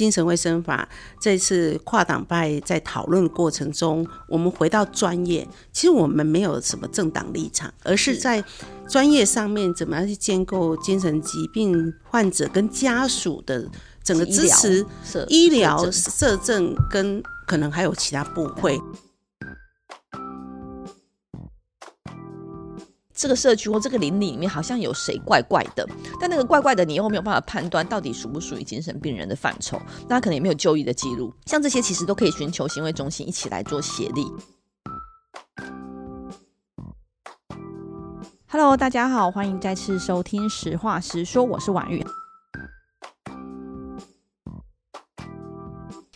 [0.00, 0.88] 精神卫生法
[1.20, 8.42] 这次跨党派在讨论过程中，我们回到专业，其实我们没有什么政党立场，而是在
[8.88, 13.68] 专业上面怎么样去建构精神疾病患者跟家属的
[14.02, 14.86] 整个支持、
[15.28, 18.80] 医疗、社政跟可能还有其他部会。
[23.20, 25.86] 这个社区或这个邻里里面好像有谁怪怪的，
[26.18, 29.78] 但那个怪怪的你又没有办法判断到底属不属于精神病人的范畴，
[30.08, 34.26] 那可能也没有就医的记录，像这些其实都可以寻求行为中心一起来做协力。
[38.48, 42.02] Hello，大家好，欢迎再次收听实话实说，我是婉玉。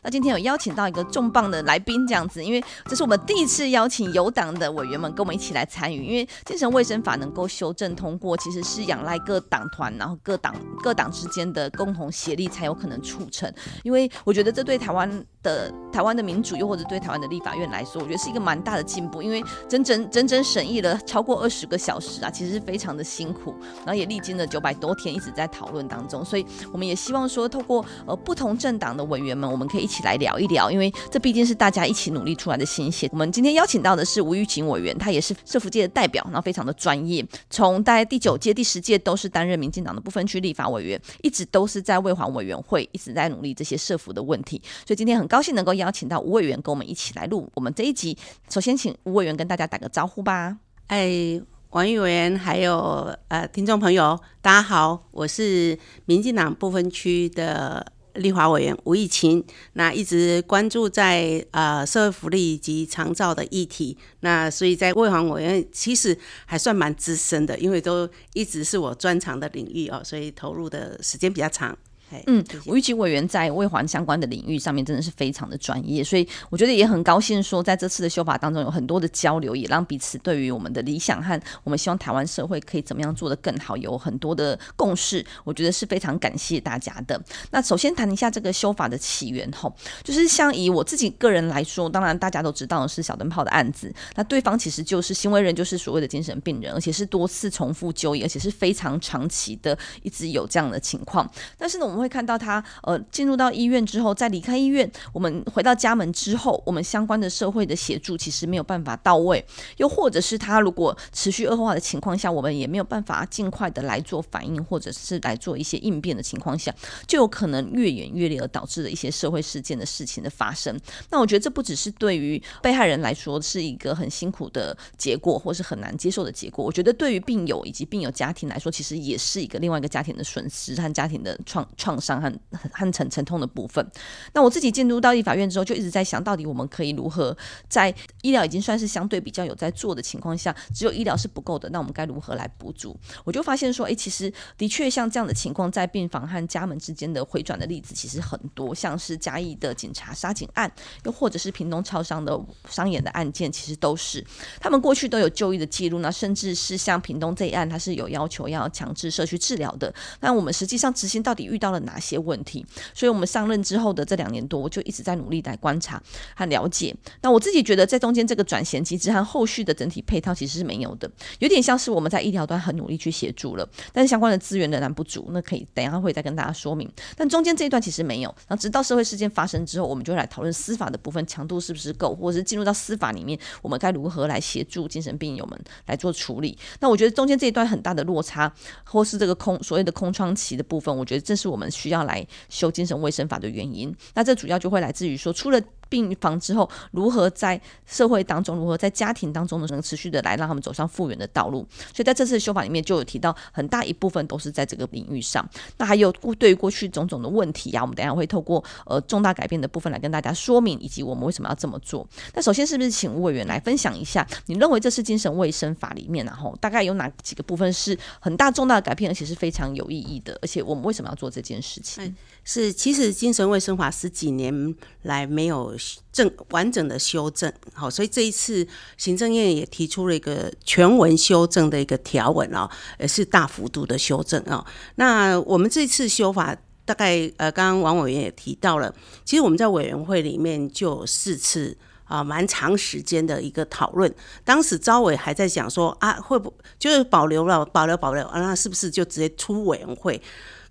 [0.04, 6.04] 那今天有邀请到一个重磅的来宾，这样子，因为这是我们第一次邀请有党的委员们跟我们一起来参与。
[6.04, 13.50] 因为精神卫生法能够修正通过，其实是仰赖各党团，然后各党各党之间的共同协力才有可能促成。
[13.82, 19.22] 因为我觉得这对台湾的台湾的民主，又或者对台湾的立法院来说，我觉得是一个蛮大的进步。
[19.22, 26.24] 因为整整整整审议了超过二十个小时啊，其实是非常的辛苦，然后也历经了九百多天一直在讨论当中。
[26.24, 30.04] 所以我们也希望说，透过呃不同政党的委员们，我们可以一起。
[30.04, 33.08] 来聊一聊，因为这毕竟是大家一起努力出来的心血。
[33.10, 37.26] 我们今天邀请到的是吴玉琴委员，他也是社福界的代表，然后非常的专业。
[37.48, 44.60] 从大概第九届、第十届都是担任民进党的不分区立法委员，一直都是在卫环委员会一直在努力这些社福的问题。
[44.86, 48.16] 所以今天很高兴能够邀请到吴委员跟我们一起来录我们这一集。
[48.48, 50.56] 首先，请吴委员跟大家打个招呼吧。
[50.86, 57.84] 哎，王玉委员，还有呃听众朋友，大家好，我是民进党部分区的。
[58.14, 71.76] 立法委员吴玉琴，那一直关注在呃社会福利以及长照的议题，那所以在卫环委员其实还算蛮资深的，因为都一直是我专长的领域哦，所以投入的时间比较长。
[72.26, 85.24] 嗯，吴玉琴委员在卫环相关的领域上面真的是非常的专业，所以我觉得也很高兴说，在这次的修法当中有很多的交流，也让彼此对于我们的理想和我们希望台湾社会可以怎么样做得更好，有很多的共识。
[85.44, 87.20] 我觉得是非常感谢大家的。
[87.50, 101.30] 那首先谈一下这个修法的起源吼，就是像以我自己个人来说，当然大家都知道的是小灯泡的案子，那对方其实就是行为人，就是所谓的精神病人，而且是多次重复就医，而且是非常长期的一直有这样的情况。
[101.56, 109.42] 但是呢，我们会看到他呃进入到医院之后，再离开医院，我们回到家门之后，我们相关的社会的协助其实没有办法到位，
[109.78, 116.74] 又或者是他如果持续恶化的情况下，我们也没有办法尽快的来做反应，或者是来做一些应变的情况下，
[117.06, 120.78] 就有可能越演越烈，而导致了一些社会事件的事情的发生。
[121.10, 126.62] 那我觉得这不只是对于被害人来说是一个很辛苦的结果，或是很难接受的结果。
[126.62, 132.32] 我觉得对于病友以及病友家庭来说，其实也是一个另外一个家庭的损失和家庭的创创伤和。
[132.72, 133.86] 很沉沉痛的部分。
[134.32, 137.36] 那我自己进入到立法院之后，就一直在想到底我们可以如何
[137.68, 142.98] 在医疗已经算是相对比较有在做的情况下，只有医疗是不够的，那我们该如何来补足？
[143.24, 150.70] 我就发现说，哎，其实的确像这样的情况，在病房和家门之间的回转的例子其实很多，像是嘉义的警察杀警案，
[151.04, 152.38] 又或者是屏东超商的
[152.68, 154.24] 商演的案件，其实都是
[154.60, 159.92] 他们过去都有就医的记录，那甚至是像屏东这一案，它是有要求要强制社区治疗的。
[160.20, 162.64] 那我们实际上执行到底遇到哪些问题？
[162.94, 166.02] 所以，我们上任之后的这两年多，我就一直在努力来观察
[166.34, 166.94] 和了解。
[167.22, 175.28] 那我自己觉得，在中间这个转衔机制和后续的整体配套其实是没有的，有点像是我们在医疗端很努力去协助了，但是相关的资源仍然不足。
[175.32, 176.90] 那可以等一下会再跟大家说明。
[177.16, 178.28] 但中间这一段其实没有。
[178.46, 186.56] 然后直到社会事件发生之后，我们就来讨论司法的部分强度是不是够，或者是进入到司法里面，我们该如何来协助精神病友们来做处理。
[186.80, 188.52] 那我觉得中间这一段很大的落差，
[188.84, 192.26] 或是这个空所谓的空窗期的部分，我觉得这是我们需要来。
[192.48, 201.66] 修精神卫生法的原因，那这主要就会来自于说，除了病房之后，如何在社会当中，如何在家庭当中能持续的来让他们走上复原的道路。
[201.92, 205.48] 所以在这次修法里面，就有提到很大一部分都是在这个领域上。
[205.78, 212.06] 那还有对于过去种种的问题呀、啊，我们等下会透过呃重大改变的部分来跟大家说明，以及我们为什么要这么做。
[212.34, 220.38] 那首先是不是请吴委员来分享一下，你认为这次精神卫生法里面然、后大概有哪几个部分是很大重大的改变，而且是非常有意义的？
[220.40, 222.14] 而且我们为什么要做这件事情？
[222.44, 225.73] 是，其实精神卫生法十几年来没有
[226.12, 228.66] 正完整的修正，好，所以这一次
[228.96, 232.68] 行政院也提出了一个全文修正的一个条文哦，
[232.98, 234.64] 也是大幅度的修正哦。
[234.96, 238.94] 那我们这次修法大概呃，刚刚王委员也提到了，
[239.24, 244.14] 其实我们在委员会里面就有四次啊，蛮长时间的一个讨论。
[244.44, 250.20] 当时招委还在想说啊，会不就是保留了，保留保留啊，那是不是就直接出委员会？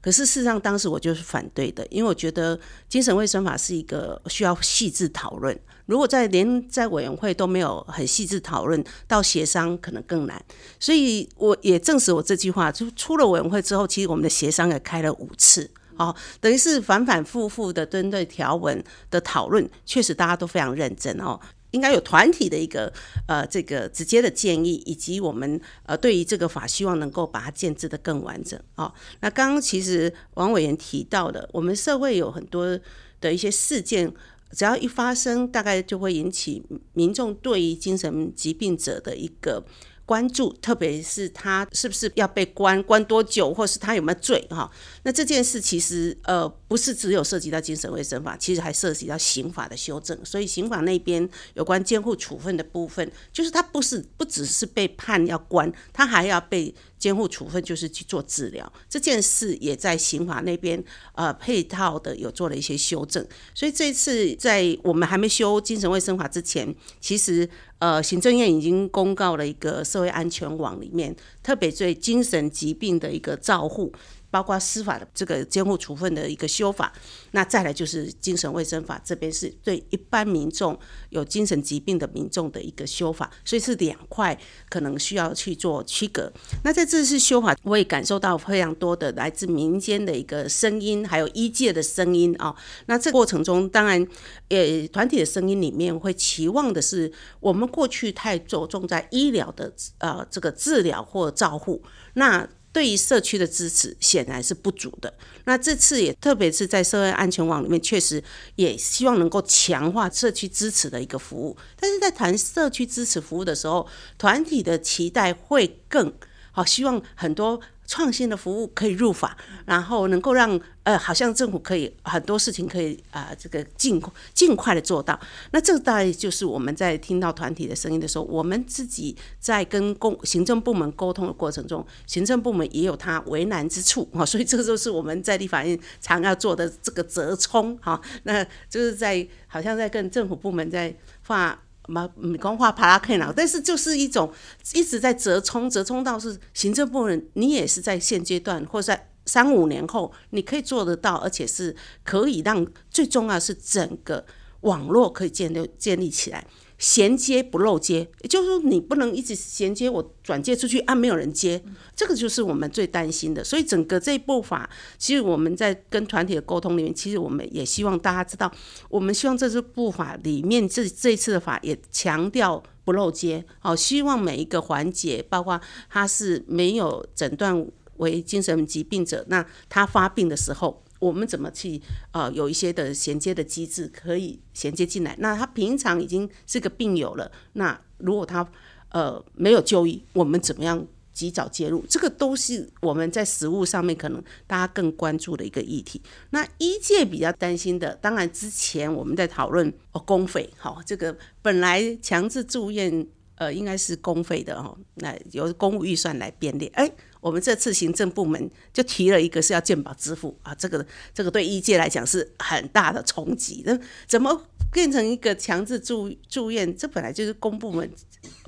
[0.03, 2.59] 可是事实上，当时我就是反对的，因为我觉得
[2.89, 5.57] 精神卫生法是一个需要细致讨论。
[5.85, 10.43] 如果在连在委员会都没有很细致讨论，到协商可能更难。
[10.77, 21.39] 所以我也证实我这句话，就出了委员会之后，其实我们的协商也开了五次，哦，等于是反反复复的针对条文的讨论，确实大家都非常认真哦。
[21.73, 22.91] 应该有团体的一个
[23.27, 28.91] 呃这个直接的建议，以及我们呃对于这个法希望能够把它建制的更完整哦。
[29.19, 32.79] 那刚刚其实王委员提到的，我们社会有很多
[33.19, 34.11] 的一些事件，
[34.51, 39.65] 只要一发生，大概就会引起民众对于精神疾病者的一个。
[40.13, 44.69] 关注，特别是他是不是要被关，关多久，或是他有没有罪哈？
[45.01, 50.15] 那这件事其实呃不是只有涉及到精神卫生法，其实还涉及到刑法的修正。
[50.23, 56.75] 所以刑法那边有关监护处分的部分，就是他不是不只是被判要关，他还要被。
[57.03, 60.81] 监护处分就是去做治疗，这件事也在刑法那边
[61.15, 63.21] 呃配套的有做了一些修正，
[63.53, 71.13] 所以这次在我们还没修精神卫生法之前，其实呃行政院已经公告了一个社会安全网里面，
[71.43, 73.91] 特别对精神疾病的一个照护。
[74.33, 76.91] 包括司法的这个监护处分的一个修法，
[77.33, 80.75] 那再来就是精神卫生法这边是对一般民众
[81.11, 84.35] 有精神疾病的民众的一个修法，所以是两块
[84.69, 86.33] 可能需要去做区隔。
[86.63, 92.55] 那在这次修法，我也感受到非常多的来自民间的一个声音，还有医界的声音啊。
[92.87, 94.03] 那这过程中，当然，
[94.49, 101.83] 呃，团体的声音里面会期望的是，我们过去太着重在医疗的呃这个治疗或照护，
[102.15, 102.49] 那。
[102.73, 105.13] 对于社区的支持显然是不足的。
[105.45, 108.21] 那这次也特别是在社会安全网里面，确实
[108.55, 111.55] 也希望能够强化社区支持的一个服务。
[111.79, 113.87] 但是在谈社区支持服务的时候，
[114.17, 116.11] 团体的期待会更
[116.51, 117.61] 好，希望很多。
[117.85, 124.01] 创新的服务可以入法，然后能够让呃，好像政府可以很多事情可以啊、这个尽
[124.33, 125.17] 尽快的做到。
[125.51, 138.01] 那这大概就是我们在听到团体的声音的时候，我们自己在跟公行政部门沟通的过程中，行政部门也有他为难之处啊， 所以这就是我们在立法院常要做的这个折冲哈。
[138.23, 140.93] 那就是在好像在跟政府部门在
[141.27, 141.62] 画。
[141.87, 144.31] 嘛，没讲话帕拉克脑，但是就是一种
[144.73, 154.25] 一直在折冲，折冲到是行政部门，你也是在现阶段或在三五年后，你可以做得到，而且是可以让最重要是整个
[154.61, 156.45] 网络可以建立建立起来。
[156.83, 161.63] 衔接不漏接，也就是说你不能一直衔接我转接出去啊，没有人接，
[161.95, 163.41] 这个就是我们最担心的。
[163.41, 168.51] 所以整个这一部法，其实我们在跟团体的沟通里面，其实我们也希望大家知道，
[168.89, 177.65] 我们希望这支部法里面这这一次的法也强调不漏接，好，希望每一个环节，包括他是没有诊断
[177.95, 180.82] 为精神疾病者，那他发病的时候。
[181.03, 185.13] 我们怎么去呃有一些的衔接的机制可以衔接进来？
[185.19, 188.49] 那他平常已经是个病友了，那如果他
[188.89, 191.83] 呃没有就医，我们怎么样及早介入？
[191.89, 196.01] 这个都是我们在实务上面可能大家更关注的一个议题。
[196.29, 206.89] 那医界比较担心的，当然之前我们在讨论哦公费，好，这个本来强制住院呃应该是公费的哦，那由公务预算来编列，哎。
[207.23, 213.63] 我们这次行政部门就提了一个是要健保支付啊，这个这个对医界来讲是很大的冲击。
[213.65, 216.75] 那怎么变成一个强制住住院？
[216.75, 217.89] 这本来就是公部门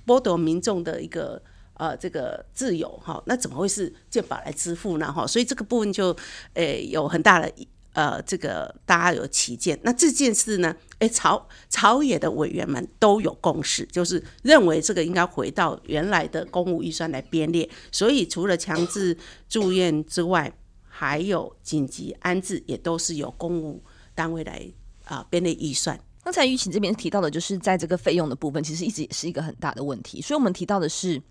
[0.05, 1.41] 剥夺民众的一个
[1.75, 5.10] 呃这个自由哈，那怎么会是健保来支付呢？
[5.12, 6.15] 哈，所以这个部分就
[6.55, 7.50] 诶有很大的。
[7.96, 17.70] 呃，这个大家有歧见，那这件事呢，诶，朝朝野的委员们都有共识，就是认为这个应该回到原来的公务预算来编列。
[17.94, 23.82] 所以除了强制住院之外，还有紧急安置，也都是由公务
[24.14, 24.70] 单位来
[25.06, 25.98] 啊编列预算。
[26.22, 30.22] 刚才玉琴这边提到的，就是在这个费用的部分，其实一直也是一个很大的问题。
[30.22, 31.22] 所以我们提到的是。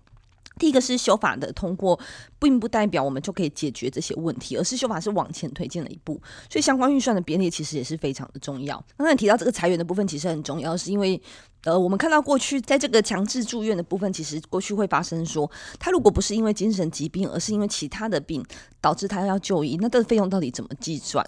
[0.57, 1.99] 第一个是修法的通过，
[2.39, 6.21] 并不代表我们就可以解决这些问题，而是修法是往前推进了一步。
[6.49, 8.83] 所以相关预算的编列其实也是非常的重要。
[8.97, 11.21] 刚才提到这个裁员的部分，其实很重要，是因为
[11.63, 18.43] 呃，我们看到过去在这个强制住院的部分，其实过去会发生说，他如果不是因为精神疾病，而是因为其他的病
[18.79, 21.25] 导致他要就医，那这个费用到底怎么计算？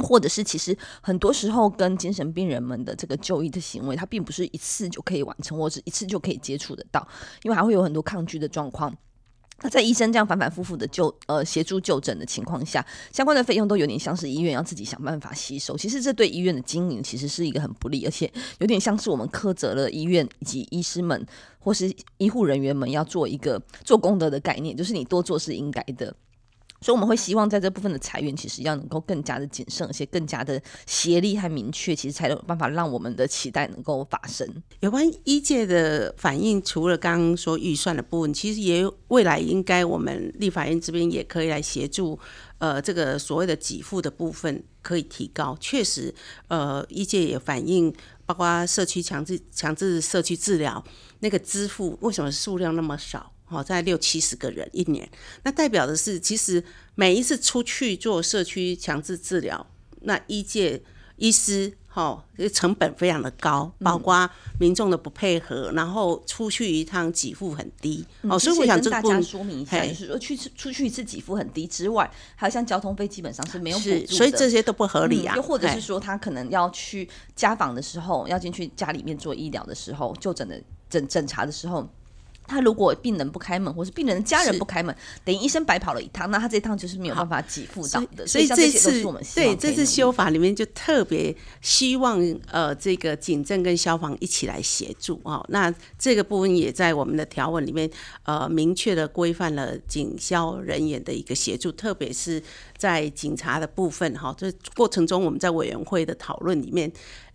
[0.00, 7.06] 或者是其实很多时候跟精神病人们的这个就医的行为，它并不是一次就可以完成，或者是一次就可以接触得到，
[7.42, 8.96] 因为还会有很多抗拒的状况。
[9.64, 15.76] 那在医生这样反反复复的就呃协助就诊的情况下，相关的费用都有点像是医院要自己想办法吸收。
[15.76, 21.24] 其实这对医院的经营其实是一个很不利，而且有点像是我们苛责了医院以及医师们
[21.60, 26.12] 或是医护人员们要做一个做功德的概念，就是你多做是应该的。
[26.82, 34.46] 所以我们会希望在这部分的裁员，其实要能够更加的谨慎，而且更加的协力和明确，其实才有办法让我们的期待能够发生。
[34.80, 42.18] 有关医界的反应，除了刚刚说预算的部分，其实也未来应该我们立法院这边也可以来协助，
[42.58, 45.56] 呃，这个所谓的给付的部分可以提高。
[45.60, 46.12] 确实，
[46.48, 47.94] 呃，医界也反映，
[48.26, 50.84] 包括社区强制强制社区治疗
[51.20, 53.31] 那个支付，为什么数量那么少？
[53.52, 55.08] 好，在六七十个人一年，
[55.44, 59.66] 那代表的是，其实每一次出去做社区强制治疗，
[60.00, 60.82] 那医界
[61.16, 64.28] 医师哈，成本非常的高，包括
[64.58, 68.02] 民众的不配合，然后出去一趟给付很低。
[68.22, 75.36] 哦、嗯，所以我想跟大家说明一下，就是说去出去一次给付很低之外，还有像交通费基本上是没有补助的，所以这些都不合理啊。
[75.36, 77.06] 又、嗯、或者是说，他可能要去
[77.36, 81.86] 家访的时候，要进去家里面做医疗的时候，就诊的诊诊查的时候。
[82.52, 84.94] 他如果病人不开门，或是病人的家人不开门，
[85.24, 88.26] 等于医生白跑了一趟，那他这一趟就是没有办法给付到的。
[88.26, 89.02] 所以，这次
[89.34, 95.46] 对这次修法里面就特别希望呃，这个警政跟消防一起来协助啊、哦。
[95.48, 97.90] 那这个部分也在我们的条文里面
[98.24, 102.42] 呃明确的规范了警消人员的一个协助，特别是
[102.76, 104.34] 在警察的部分哈。
[104.36, 106.92] 这、哦、过程中我们在委员会的讨论里面。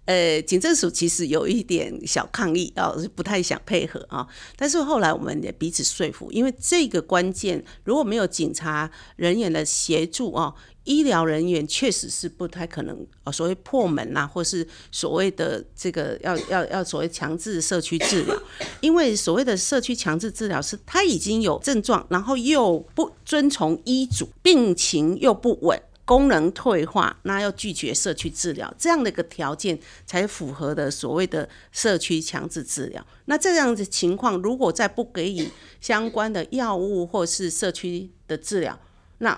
[0.07, 4.25] 呃，警政署其实有一点小抗议啊，是不太想配合啊。
[4.55, 10.53] 但是后来我们也彼此说服，因为这个关键如果没有警察人员的协助啊，
[10.85, 18.41] 医疗人员确实是不太可能啊，所谓破门呐，或是所谓的这个要要要所谓强制社区治疗，
[18.79, 25.77] 因为所谓的社区强制治疗是他已经有症状，然后又不遵从医嘱，病情又不稳。
[26.07, 33.05] 功能退化，那要拒绝社区治疗，这样的一个条件才符合的所谓的社区强制治疗。
[33.25, 35.49] 那这样的情况，如果再不给予
[35.81, 38.79] 相关的药物或是社区的治疗，
[39.17, 39.37] 那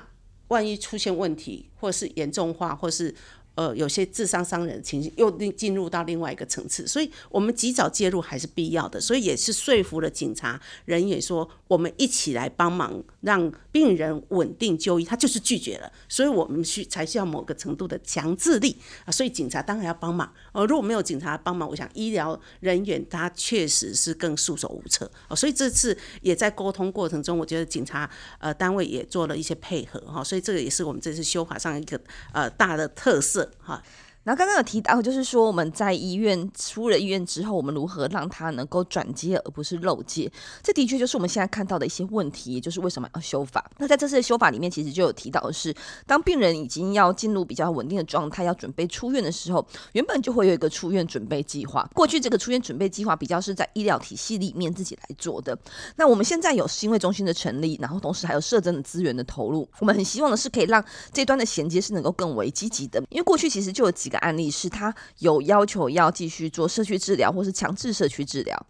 [0.50, 3.16] 万一出现问题，或是严重化，或是。
[3.60, 9.02] 呃，有些自伤伤人的情形又进入到另外一个层次，所以我们及早介入还是必要的。
[9.02, 15.04] 所以也是说服了警察人员说，我们一起来帮忙，让病人稳定就医。
[15.04, 19.12] 他就是拒绝了，所以我们需才需要某个程度的强制力啊。
[19.12, 20.34] 所以警察当然要帮忙。
[20.54, 25.12] 呃，如果没有警察帮忙，我想医疗人员他确实是更束手无策。
[25.28, 30.24] 哦，所以这次也在沟通过程中，我觉得警察呃单位也做了一些配合哈。
[30.24, 32.00] 所以这个也是我们这次修法上一个
[32.32, 33.49] 呃大的特色。
[33.58, 33.82] 哈。
[34.30, 40.32] 然后刚刚有提到，就是说我们在医院出了医院之后，我们如何让它能够转接而不是漏接？
[40.62, 43.68] 这的确就是我们现在看到的一些问题，也就是为什么要修法。
[43.80, 45.74] 那在这次的修法里面，其实就有提到的是，
[46.06, 51.90] 当病人已经要进入比较稳定的状态，要准备出院的时候，原本就会有一个出院准备计划。
[51.96, 55.58] 过去这个出院准备计划比较是在医疗体系里面自己来做的。
[55.96, 64.08] 那我们现在有心卫中心的成立，然后同时还有社政的资源的投入，我们很希望的是可以让这端的衔接是能够更为积极的，因为过去其实就有几。
[64.10, 68.66] 个案例是他有要求要继续做社区治疗，或是强制社区治疗，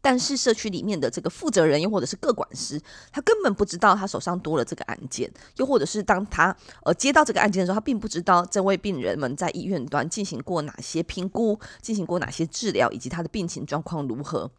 [0.00, 6.54] 但是社区里面的这个负责人又或者是各管师，他根本不知道他手上多了这个案件，又或者是当他
[6.84, 14.50] 呃接到这个案件的时候，他并不知道这位病人们在医院端进行过哪些评估，进行过哪些治疗，以及他的病情状况如何。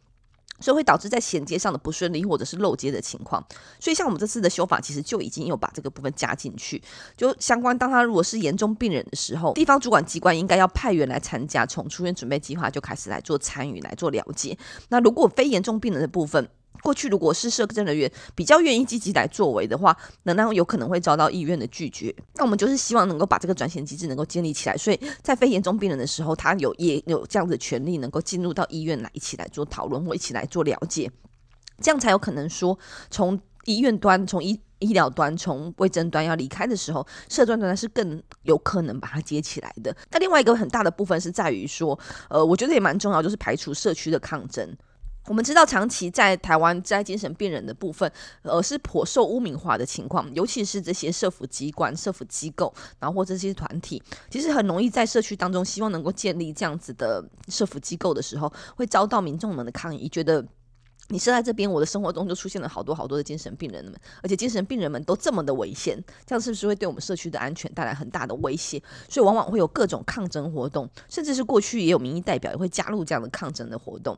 [0.60, 3.44] 所以会导致在衔接上的不顺利，或者是漏接的情况。
[3.80, 6.82] 所以像我们这次的修法，其实就已经有把这个部分加进去。
[7.16, 14.56] 就相关，当他如果是严重病人的时候，地方主管机关应该要派员来参加，从出院准备计划就开始来做参与，来做了解。
[14.88, 16.48] 那如果非严重病人的部分，
[16.82, 22.14] 过去如果是社政人员比较愿意积极来作为的话，那那有可能会遭到医院的拒绝。
[22.34, 31.10] 那我们就是希望能够把这个转衔机制能够建立起来，所以在非严重病人的时候，他有也有这样的权利，能够进入到医院来一起来做讨论或一起来做了解，
[31.80, 32.78] 这样才有可能说
[33.10, 39.96] 从医院端从医医疗端从卫生端要离开的时候，社专端是更有可能把它接起来的。
[40.10, 44.76] 那另外一个很大的部分是在于说，呃，我觉得也蛮重要，就是排除社区的抗争。
[45.28, 48.10] 我们知道，长期在台湾在精神病人的部分，
[48.42, 60.46] 呃，是颇受污名化的情况，尤其是这些社福机关、社福机构，然后或这些团体，其实很容易在社区当中，希望能够建立这样子的社福机构的时候，会遭到民众们的抗议，觉得
[61.08, 68.80] 你设在这边，我的生活中就出现了好多好多的精神病人们，而且精神病人们都这么的危险，这样是不是会对我们社区的安全带来很大的威胁？
[69.08, 74.16] 所以往往会有各种抗争活动，甚至是过去也有民意代表也会加入这样的抗争的活动。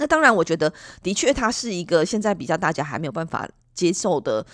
[0.00, 4.44] 那当然，我觉得的确，它是一个现在比较大家还没有办法接受的，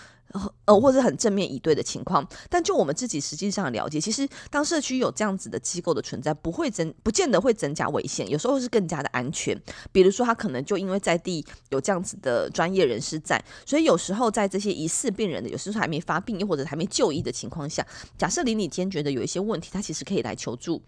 [0.64, 2.28] 呃，或者很正面以对的情况。
[2.50, 9.56] 但就我们自己实际上了解，其实当社区有这样子的机构的存在，不会增，不见得会增加危险，有时候是更加的安全。
[9.92, 17.86] 比如说，他可能就因为在地有这样子的专业人士在，所以有时候在这些疑似病人的，有时候还没发病又或者还没就医的情况下，
[18.18, 20.82] 假设邻里间觉得有一些问题，他其实可以来求助。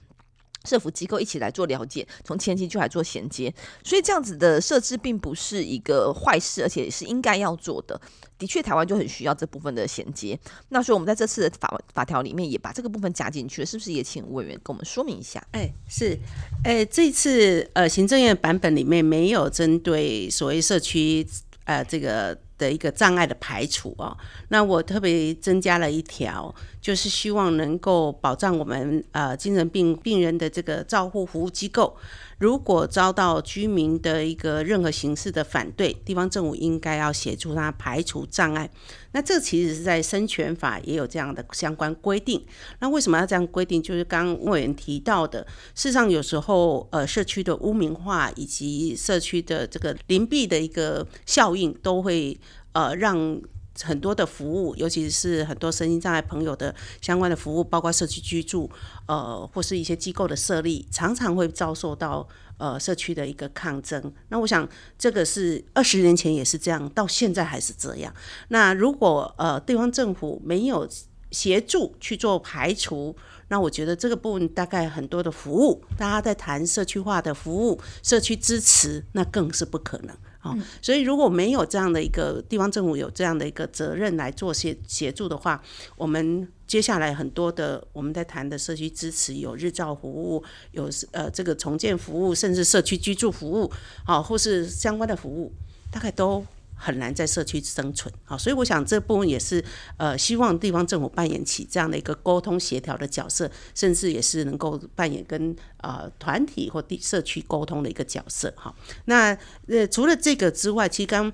[0.64, 3.52] 社福机构一起来做了解，从前期就来做衔接，
[3.84, 8.00] 所以这样子的设置并不是一个坏事，而且也是应该要做的。
[8.38, 10.38] 的确，台湾就很需要这部分的衔接。
[10.68, 13.92] 那所以我们在这次的法法条里面也把这个部分加进去了，是不是？
[13.92, 15.44] 也请吴委员跟我们说明一下。
[15.52, 16.16] 哎，是，
[16.64, 21.26] 哎，这次呃行政院版本里面没有针对所谓社区
[21.64, 22.38] 呃这个。
[22.58, 26.52] 的一个障碍的排除哦，那我特别增加了一条，
[26.88, 31.94] 就是希望能够保障我们呃精神病病人的这个照护服务机构。
[32.38, 38.70] 如果遭到居民的一个任何形式的反对，地方政府应该要协助他排除障碍。
[39.12, 42.42] 那这其实是在生权法也有这样的相关规定。
[42.78, 43.82] 那为什么要这样规定？
[43.82, 52.40] 就是刚刚委员提到的，事实上有时候呃社区的污名化以及社区的这个邻避的一个效应，都会
[52.72, 53.38] 呃让。
[53.82, 58.70] 很多的服务，尤其是很多身心障碍朋友的相关的服务，包括社区居住，
[59.06, 62.26] 呃，或是一些机构的设立，常常会遭受到
[62.58, 64.12] 呃社区的一个抗争。
[64.28, 64.68] 那我想，
[64.98, 68.12] 这个是二十年前也是这样，到现在还是这样。
[68.48, 70.88] 那如果呃地方政府没有
[71.30, 73.14] 协助去做排除，
[73.48, 80.16] 那我觉得这个部分大概很多的服务，大家在谈社区化的服务、社区支持，那更是不可能。
[80.48, 85.62] 好，所以如果没有这样的一个地方政府有这样的一个责任来做协协助的话，
[85.96, 93.70] 我们接下来很多的我们在谈的社区支持，有日照服务，有呃这个重建服务，甚至社区居住服务，
[94.04, 95.52] 好，或是相关的服务，
[95.90, 96.44] 大概都。
[96.78, 99.62] 很难在社区生存，啊，所以我想这部分也是
[99.96, 108.74] 呃，希望地方政府扮演起这样的一个沟通协调的角色，甚至也是能够扮演跟啊团体或地社区沟通的一个角色，哈。
[109.06, 109.36] 那
[109.66, 111.32] 呃，除了这个之外，其实刚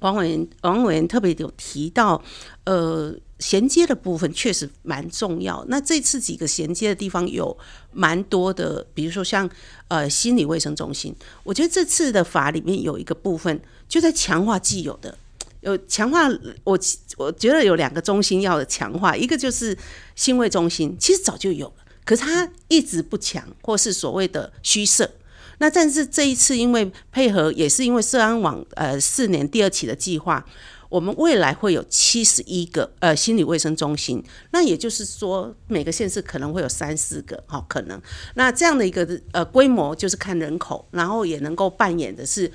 [0.00, 2.22] 王委员王委员特别有提到，
[2.64, 3.14] 呃。
[3.38, 5.64] 衔接的部分确实蛮重要。
[5.68, 7.56] 那这次几个衔接的地方有
[7.92, 9.48] 蛮多的，比如说像
[9.86, 15.16] 呃心理卫生中心，我觉得这次的法里面有一个部分就在强化既有的，
[15.60, 16.28] 有强化
[16.64, 16.78] 我
[17.16, 19.76] 我觉得有两个中心要强化，一个就是
[20.16, 21.74] 心卫中心，其实早就有了，
[22.04, 25.08] 可是它一直不强，或是所谓的虚设。
[25.60, 30.44] 那但是这一次因为配合，也是因为社安网呃四年第二期的计划。
[30.88, 38.00] 我们未来会有七十一个呃心理卫生中心，那也就是说每个县市可能会有三四个，好可能。
[38.36, 42.50] 那这样的一个呃规模就是看人口，然后也能够扮演的是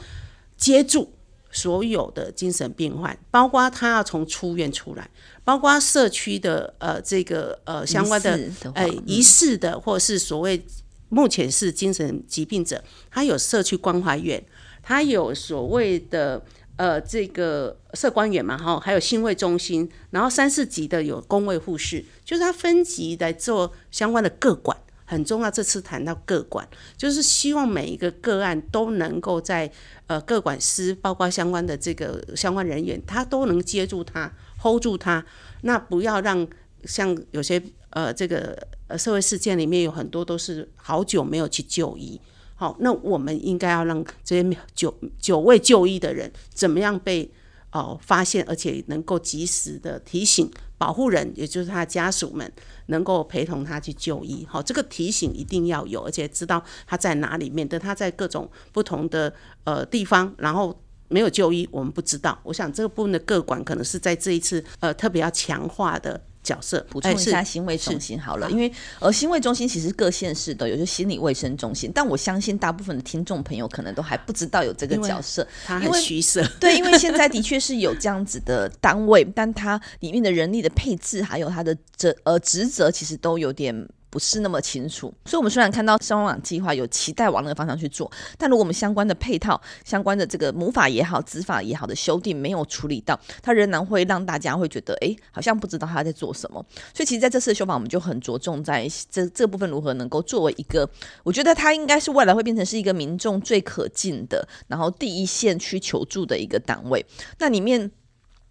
[0.58, 1.13] 接住
[1.52, 5.08] 所有的精神病患，包括他要从出院出来，
[5.43, 8.39] 包括社区的呃这个呃相关的
[8.74, 10.65] 呃疑似的或是所谓
[11.10, 14.43] 目前是精神疾病者，他有社区关怀院，
[14.82, 16.43] 他有所谓的。
[16.76, 25.52] 呃，这个社关员嘛，哈，还有心卫中心，然后三四级的有公卫护士，就是他分级来做相关的个管，很重要。
[25.52, 29.72] 这次谈到个管，就是希望每一个个案都能够在
[30.08, 34.34] 呃个管师，包括相关的这个相关人员，他都能接住他
[34.64, 35.24] ，hold 住他，
[35.62, 36.46] 那不要让
[36.86, 38.58] 像有些呃这个
[38.88, 42.20] 呃社会事件里面有很多都是好久没有去就医。
[42.63, 47.30] 好，那我们应该要让这些久久未就医的人怎么样被
[47.73, 52.49] 哦发现，而且能够及时的提醒保护人，也就是他的家属们，
[52.86, 54.47] 能够陪同他去就医。
[54.49, 59.34] 好，这个提醒一定要有，而且知道他在哪里，免得他在各种不同的
[59.65, 62.39] 呃地方，然后没有就医，我们不知道。
[62.43, 66.86] 我想这个部分的各管可能是在这一次呃特别要强化的角色。
[66.90, 76.46] 补充一下，行为中心好了，因为呃，行为中心其实各县市都有，就心理卫生中心，但我相信大部分的听众朋友可能都还不知道有这个角色，它很虚设。
[76.60, 83.88] 对，因为现在的确是有这样子的单位，但它里面的人力的配置还有它的这呃职责，其实都有点。
[84.13, 96.63] 不是那么清楚，所以，我们虽然看到双网计划有期待往那个方向去做，但如果我们相关的配套、相关的这个母法也好、子法也好的修订没有处理到，它仍然会让大家会觉得，哎，好像不知道他在做什么。
[96.93, 100.88] 所以，其实在这次的修法，我们就很着重在这这部分如何能够作为一个，
[101.23, 107.04] 我觉得它应该是未来会变成是一个民众最可近的，然后第一线去求助的一个单位。
[107.39, 107.89] 那里面。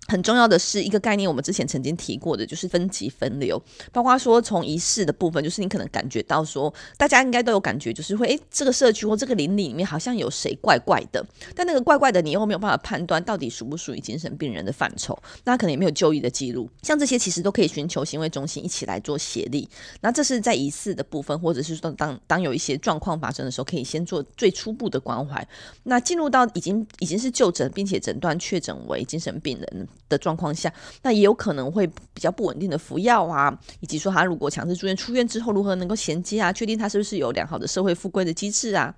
[0.08, 3.62] 很重要的是一个概念，我们之前曾经提过的，就是分级分流，
[3.92, 19.66] 包括说从仪式的部分，就是你可能感觉到说，大家应该都有感觉，就是会诶，这个社区或这个邻里里面好像有谁怪怪的，但那个怪怪的，你又没有办法判断到底属不属于精神病人的范畴，那可能也没有就医的记录，像这些其实都可以寻求行为中心一起来做协力。
[20.00, 25.46] 那这是在仪式的部分，或者是说当当有一些状况发生的时候，可以先做最初步的关怀。
[25.84, 29.88] 那进入到已经已经是就诊，并且诊断确诊为精神病人。
[30.08, 38.94] 的状况下，那也有可能会比较不稳定的服药啊，以及说他如果强制住院，出院之后如何能够衔接啊，确定他是不是有良好的社会复归的机制啊。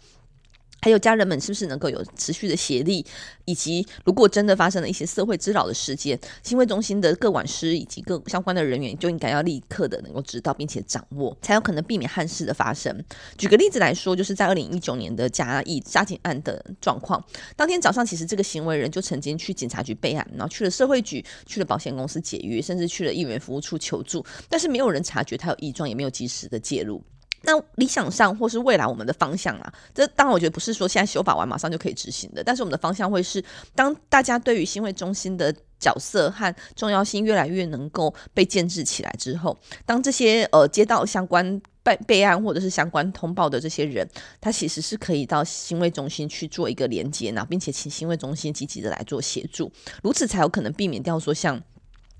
[0.85, 3.03] 还有家人们是不是能够有持续的协力，
[3.47, 13.03] 以及如果真的发生了一些社会滋扰的事件，心卫中心的各管师以及各相关的人员就应该要立刻的能够知道并且掌握，才有可能避免憾事的发生。
[13.38, 17.25] 举个例子来说，就是在二零一九年的嘉义杀警案的状况，
[17.57, 27.03] 当天早上其实这个行为人就曾经去警察局备案，然后去了社会局，去了保险公司解约，甚至去了议员服务处求助，但是没有人察觉他有异状，也没有及时的介入。
[27.45, 44.09] 那理想上或是未来我们的方向啊，这当然我觉得不是说现在修法完马上就可以执行的，但是我们的方向会是，当大家对于新卫中心的角色和重要性越来越能够被建制起来之后，当这些呃接到相关备备案或者是相关通报的这些人，
[44.41, 49.71] 他其实是可以到新卫中心去做一个连接，呢并且请新卫中心积极的来做协助，
[50.03, 51.63] 如此才有可能避免掉说像。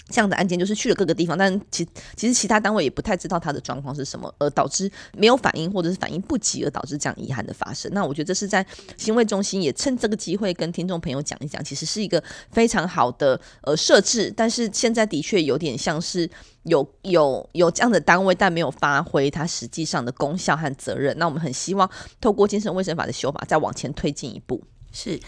[0.09, 7.91] 这样的案件就是去了各个地方，但其其实其他单位也不太知道他的状况是什么，而导致没有反应或者是反应不及，而导致这样遗憾的发生。
[7.95, 8.65] 那我觉得这是在
[8.99, 16.29] 行为中心也趁这个机会跟听众朋友讲一讲，其实是一个非常好的呃设置，但是现在的确有点像是
[16.65, 21.17] 有有有这样的单位，但没有发挥它实际上的功效和责任。
[21.19, 21.91] 那我们很希望
[22.21, 24.63] 透过精神卫生法的修法，再往前推进一步。
[24.93, 25.19] 是。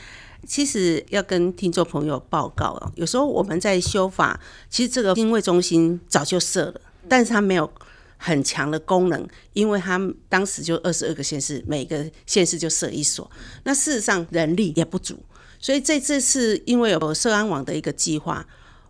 [0.47, 4.39] 其实要跟听众朋友报告啊，有时候我们在修法，
[4.71, 7.71] 其实这个心卫中心早就设了，但是它没有
[8.17, 13.31] 很强的功能，因为它当时就二十二个县市，每个县市就设一所，
[13.65, 15.19] 那事实上人力也不足，
[15.59, 18.47] 所以这次因为有社安网的一个计划，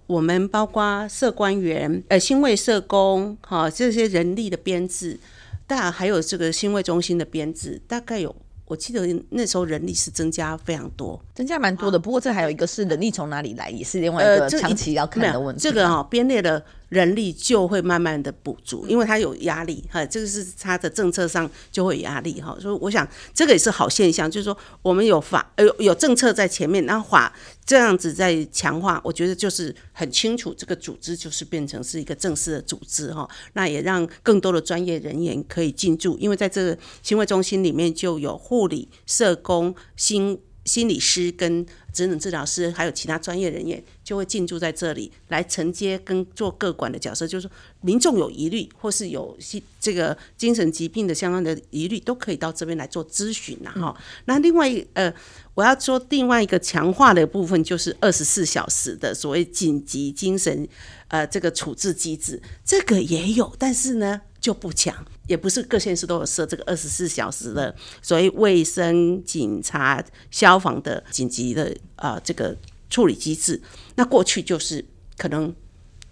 [0.06, 5.18] 我们包括社官员、呃新卫社工，哈这些人力的编制，
[5.66, 8.34] 当然还有这个新卫中心的编制，大概有。
[8.66, 11.98] 我记得那时候人力是增加非常多，增加蛮多的。
[11.98, 15.60] 不过这还有一个是人力从哪里来，也是另外一个长期要看的问题。
[15.60, 16.62] 呃、这个哈、哦、编列了。
[16.88, 47.50] 人力就会慢慢的补足，因为他有压力哈，这个是他的政策上就会有压力哈，所以我想这个也是好现象，就是说我们有法有有政策在前面，然后法这样子在强化，我觉得就是很清楚，这个组织就是变成是一个正式的组织哈，那也让更多的专业人员可以进驻，因为在这个行为中心里面就有护理、社工、心心理师跟职能治疗师，还有其他专业人员就会进驻在这里来承接跟做各管的角色，就是说
[47.80, 49.34] 民众有疑虑或是有
[49.80, 53.96] 这个精神疾病的相关的疑虑，都可以到这边来做咨询呐哈。
[54.26, 55.10] 那另外呃，
[55.54, 60.68] 我要说另外一个强化的部分，就是二十四小时的所谓紧急精神
[61.08, 64.20] 呃这个处置机制，这个也有，但是呢。
[64.46, 64.94] 就不强，
[65.26, 72.56] 也不是各县市都有设这个二十四小时的所谓卫生、警察、消防的紧急的啊、这个
[72.88, 73.60] 处理机制。
[73.96, 74.84] 那过去就是
[75.18, 75.52] 可能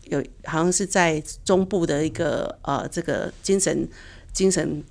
[0.07, 3.88] 有，好像是在中部的一个呃这个精神
[4.33, 4.83] 精神。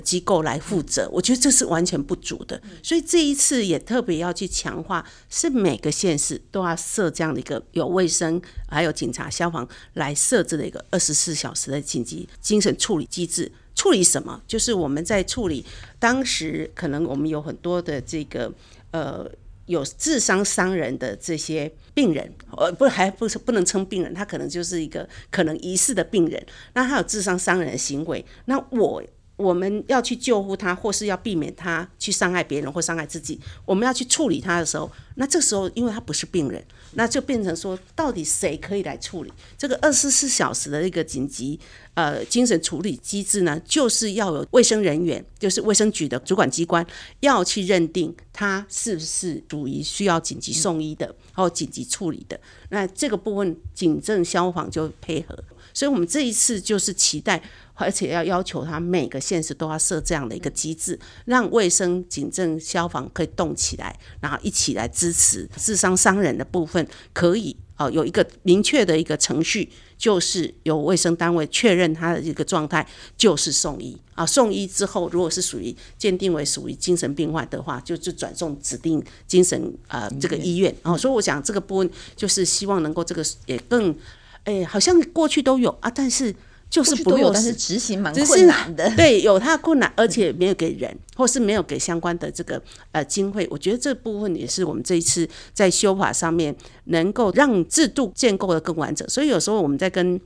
[0.00, 13.50] 机构来负责，我觉得这是完全不足的，所以这一次也特别要去强化，是每个县市都要设这样的一个有卫生、还有警察、消防来设置的一个二十四小时的紧急精神处理机制。
[13.74, 14.40] 处理什么？
[14.46, 15.64] 就是我们在处理
[15.98, 18.52] 当时可能我们有很多的这个
[18.90, 19.26] 呃
[19.64, 29.02] 有自伤伤人的这些病人，呃不还不是不能称病人，他可能就是一个可能疑似的病人，那他有自伤伤人的行为，那我。
[29.42, 41.58] 我们要去救护他，或是要避免他去伤害别人或伤害自己，我们要去处理他的时候，那这时候因为他不是病人，那就变成说，到底谁可以来处理这个二十四小时的一个紧急
[41.94, 43.60] 呃精神处理机制呢？
[43.64, 46.86] 就是要有卫生人员，就是卫生局的主管机关
[47.20, 52.38] 要去认定他是不是属于需要紧急送医的或紧急处理的。
[52.70, 55.36] 那这个部分，警政消防就配合。
[55.74, 57.42] 所以，我们这一次就是期待，
[57.74, 74.26] 而且要要求他每个县市都要设这样的一个机制，让卫生、警政、消防可以动起来，然后一起来支持自伤伤人的部分，可以哦有一个明确的一个程序，就是由卫生单位确认他的一个状态，就是送医啊。
[74.26, 80.96] 送医之后，如果是属于鉴定为属于精神病患的话，就就转送指定精神呃这个医院啊。
[80.96, 83.96] 所以，我想这个部分就是希望能够这个也更。
[84.44, 86.34] 哎、欸，好像过去都有啊，但是
[86.68, 88.90] 就是不有，但是执行蛮困难的。
[88.96, 93.46] 对，有它的困难，而且没有给人，或是没有给相关的这个呃经费。
[93.50, 99.08] 我觉得这部分也是我们这一次在修法上面能够让制度建构的更完整。
[99.08, 100.20] 所以有时候我们在跟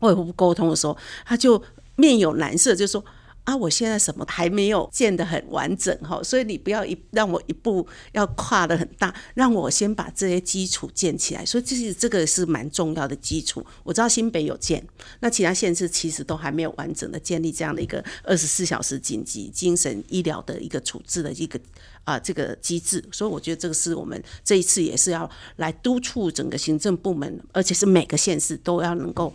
[0.00, 1.62] 外务部沟通的时候，他就
[1.96, 3.04] 面有难色，就说。
[3.48, 11.42] 啊，我现在什么还没有建得很完整哈，所以你不要一让我一步要跨得很大，让我先把这些基础建起来。
[11.46, 13.64] 所以这是这个是蛮重要的基础。
[13.84, 14.86] 我知道新北有建，
[15.20, 21.58] 那其他县市其实都还没有完整的建立这样的一个二十四小时紧急精神医疗的一个处置的一个
[22.04, 23.02] 啊这个机制。
[23.10, 29.34] 所以我觉得这个是我们这一次也是要来督促整个行政部门，而且是每个县市都要能够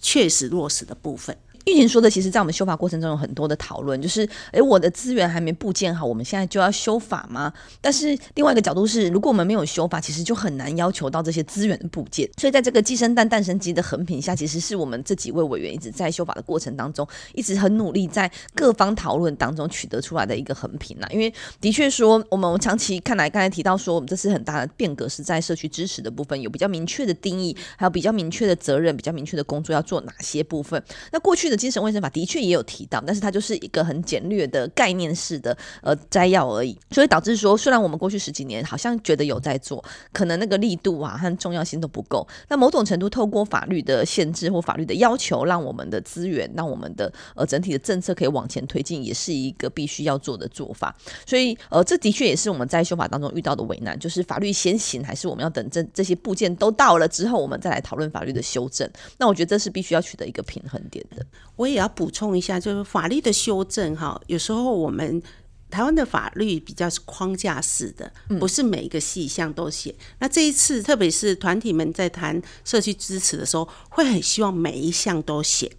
[0.00, 1.36] 确实落实的部分。
[1.66, 7.52] 玉婷说的，其实，在我们修法过程中有很多的讨论，就是，哎，我的资源还没布建好，我们现在就要修法吗？
[7.80, 12.28] 但是另外一个角度是，如果我们没有修法，其实就很难要求到这些资源的布建。
[12.36, 21.08] 所以，在这个寄生蛋，诞生机的横平下，其实是我们这几位委员一直在修法的过程当中，一直很努力在各方讨论当中取得出来的一个横平啦。
[21.12, 30.82] 因为的确说，我们长期看来，刚才提到说，我们这次很大的变革是在社区支持的部分，有比较明确的定义，还有比较明确的责任，比较明确的工作要做哪些部分。
[31.12, 32.42] 那过去的精神卫生法的确。
[32.42, 42.26] 也有提到，但是它就是一个很简略的概念式的呃摘要而已，所以导致说，虽然我们过去十几年好像觉得有在做，可能那个力度啊和重要性都不够。
[42.48, 50.92] 那某种程度透过法律的限制或法律的要求，让我们的资源，让我们的呃整体的政策可以往前推进，也是一个必须要做的做法。
[51.24, 58.90] 所以呃，这的确也是我们在修法当中遇到的为难，就是法律先行，还是我们要等这这些部件都到了之后，我们再来讨论法律的修正？
[59.16, 61.24] 那我觉得这是必须要取得一个平衡点的。
[61.56, 62.36] 我也要补充。
[62.36, 65.22] 一下，就是法律的修正哈，有时候我们
[65.70, 69.90] 台湾的法律比较是框架式的，不是每一个细项都写。
[69.90, 75.70] 嗯、那这一次，特别是团体们在谈社区支持的时候，会很希望每一项都写。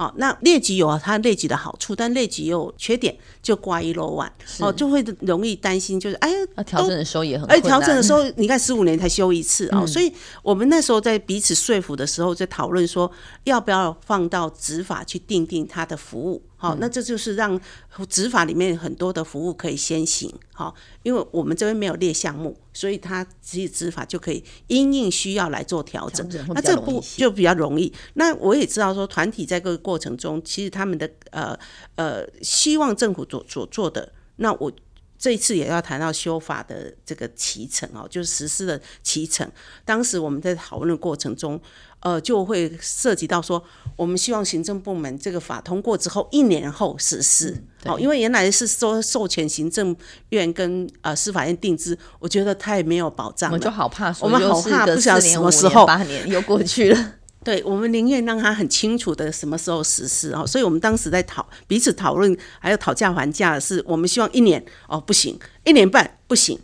[0.00, 10.10] 好，那列举有它列举的好处，但列举也有缺点，就挂一漏万哦，就会容易担心，就是哎呀，调整的时候也很，哎，调整的时候， 你看十五年才修一次啊、嗯，所以
[10.42, 13.12] 我们那时候在彼此说服的时候，在讨论说
[13.44, 16.42] 要不要放到执法去定定它的服务。
[16.56, 17.60] 好，那这就是让
[18.08, 20.32] 执法里面很多的服务可以先行。
[20.60, 26.28] 好，因为我们这边没有列项目，所以它其实执法就可以因应需要来做调整。
[26.48, 27.90] 那这不就比较容易？
[28.12, 31.58] 那我也知道说，团体在各个过程中，其实他们的呃
[31.94, 34.12] 呃希望政府所所做的。
[34.36, 34.70] 那我
[35.18, 39.50] 这一次也要谈到修法的这个期程哦，就是实施的期程。
[39.86, 41.58] 当时我们在讨论的过程中。
[42.02, 43.62] 呃，就会涉及到说，
[44.00, 49.94] 我们希望行政部门这个法通过之后一年后实施，好、嗯，因为原来是说授权行政
[50.30, 55.84] 院跟呃司法院定制，我觉得太没有保障了，我们就好怕说，我们好怕不晓得什么时候。
[55.84, 57.12] 八年又过去了，
[57.44, 60.32] 对，我们宁愿让他很清楚的什么时候实施。
[60.32, 66.58] 哦，所以我们当时在讨彼此讨论，还有讨价还价的是，我们希望一年哦不行，一年半不行。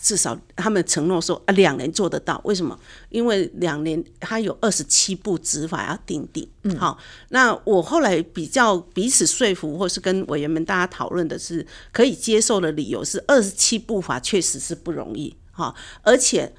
[0.00, 2.40] 至少他们承诺说啊，两年做得到。
[2.44, 2.78] 为什么？
[3.08, 6.48] 因为两年他有二十七部执法要定定。
[6.62, 6.98] 嗯，好。
[7.30, 15.36] 那我后来比较彼此说服，或是跟委员们大家讨论的是可以接受的理由是，二十七部法确实是不容易。
[15.52, 16.52] 哈，而且。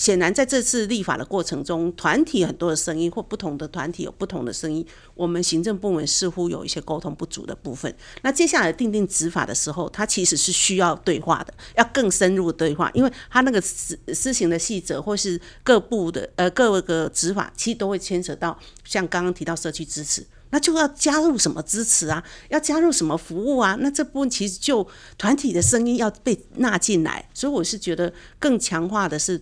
[0.00, 4.82] 显然，在这次立法的过程中，团体很多的声音或不同的团体有不同的声音，
[5.14, 7.94] 我们行政部门似乎有一些沟通不足的部分。
[8.22, 29.38] 那接下来订定执法的时候，它其实是需要对话的，要更深入对话，因为它那个施施行的细则或是各部的呃各个执法，其实都会牵扯到像刚刚提到社区支持，那就要加入什么支持啊，要加入什么服务啊，那这部分其实就团体的声音要被纳进来，所以我是觉得更强化的是。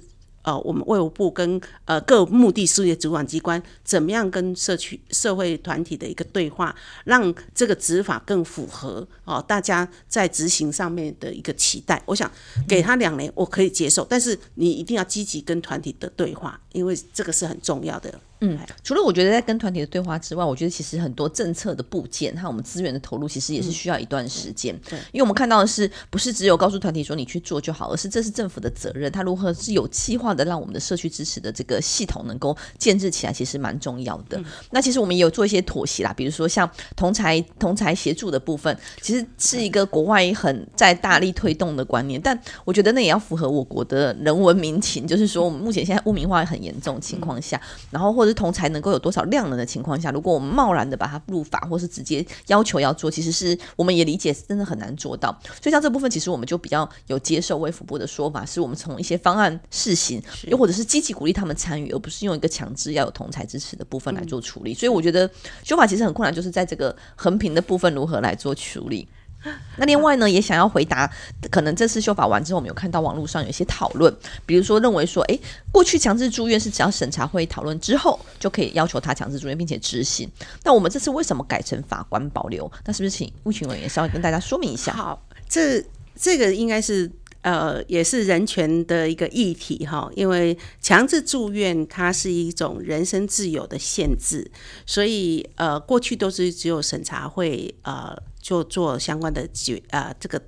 [0.49, 12.03] 呃，我们卫务部跟呃各目的事业主管机关怎么样跟社区社会团体的一个对话，让这个执法更符合哦、大家在执行上面的一个期待。
[12.07, 12.31] 我想
[12.67, 18.19] 给他两年，我可以接受，但是你一定要积极跟团体的对话，因为这个是很重要的。
[18.40, 24.79] 嗯，除了我觉得在跟团体的对话之外，我觉得其实很多政策的部件和我们资源的投入，其实也是需要一段时间。
[24.88, 29.11] 对、嗯，因为我们看到的是，不是只有告诉团体说你去做就好，而是这是政府的责任。
[29.11, 34.38] 他如何是有计划的让我们的社区支持的这个系统能够建置起来，其实蛮重要的。
[34.38, 55.37] 嗯、那其实我们也有做一些妥协啦，比如说像同才同才协助的部分，其实是一个国外很在大力推动的观念，但我觉得那也要符合我国的人文民情，就是说我们目前现在污名化很严重情况下，然后或者是同才能够有多少量能的情况下，如果我们贸然的把它入法，或是直接要求要做，其实是我们也理解，真的很难做到。
[55.61, 64.75] 所以像这部分，其实我们就比较有接受卫福部的说法，是我们从一些方案试行，又或者是积极鼓励他们参与，而不是用一个强制要有同才支持的部分来做处理。
[64.75, 65.29] 所以我觉得
[65.64, 69.09] 修法其实很困难，就是在这个横平的部分如何来做处理。
[69.79, 71.11] 那另外呢，也想要回答，
[71.51, 74.13] 可能这次修法完之后，我们有看到网络上有一些讨论，
[74.45, 80.29] 比如说认为说，诶，过去强制住院是只要审查会讨论之后就可以要求他强制住院，并且执行。
[80.65, 82.71] 那我们这次为什么改成法官保留？
[82.85, 84.93] 那是不是请魏群委员稍微跟大家说明一下？
[84.93, 85.85] 好，这
[86.17, 87.09] 这个应该是
[87.43, 94.51] 呃，也是人权的一个议题哈，因为强制住院它是一种人身自由的限制，
[94.85, 98.17] 所以呃，过去都是只有审查会呃。
[98.40, 100.40] 就做相关的决啊，这个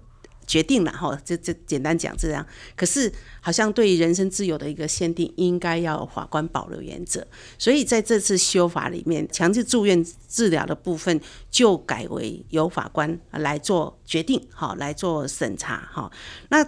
[0.47, 2.45] 决定了哈，这这简单讲这样。
[2.75, 7.25] 可是好像对于人身自由的一个限定，应该要法官保留原则。
[7.57, 16.11] 所以在这次修法里面，强制住院治疗的部分就改为由法官来做决定，好，来做审查，哈。
[16.49, 16.67] 那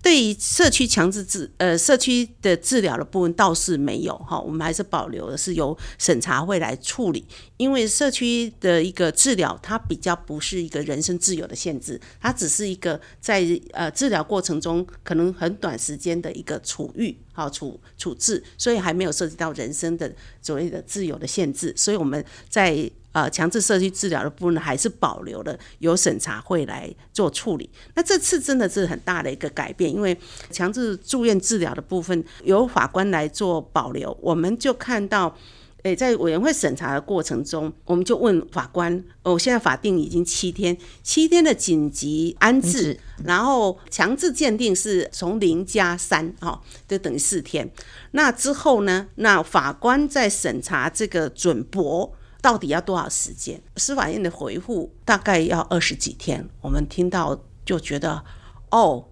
[0.00, 7.24] 对于社区强制治呃社区的治疗的部分倒是没有哈，我们还是保留的是由审查会来处理，
[7.56, 22.90] 因为社区的一个治疗它比较不是一个人身自由的限制，它只是一个在呃治疗过程中可能很短时间的一个处遇好处处置，所以还没有涉及到人身的所谓的自由的限制，所以我们在。
[23.18, 27.68] 呃，强制社区治疗的部分还是保留了由审查会来做处理。
[27.94, 30.16] 那这次真的是很大的一个改变，因为
[30.52, 35.36] 强制住院治疗的部分由法官来做保留，我们就看到，
[35.82, 47.68] 诶，在委员会审查的过程中，我们就问法官，哦，现在法定已经七天，七天的紧急安置，然后强制鉴定是从零加三，哈，就等于四天。
[48.12, 52.14] 那之后呢，那法官在审查这个准驳。
[52.40, 53.60] 到底要多少时间？
[53.76, 56.48] 司法院的回复大概要二十几天。
[56.60, 58.24] 我们听到就觉得，
[58.70, 59.04] 哦，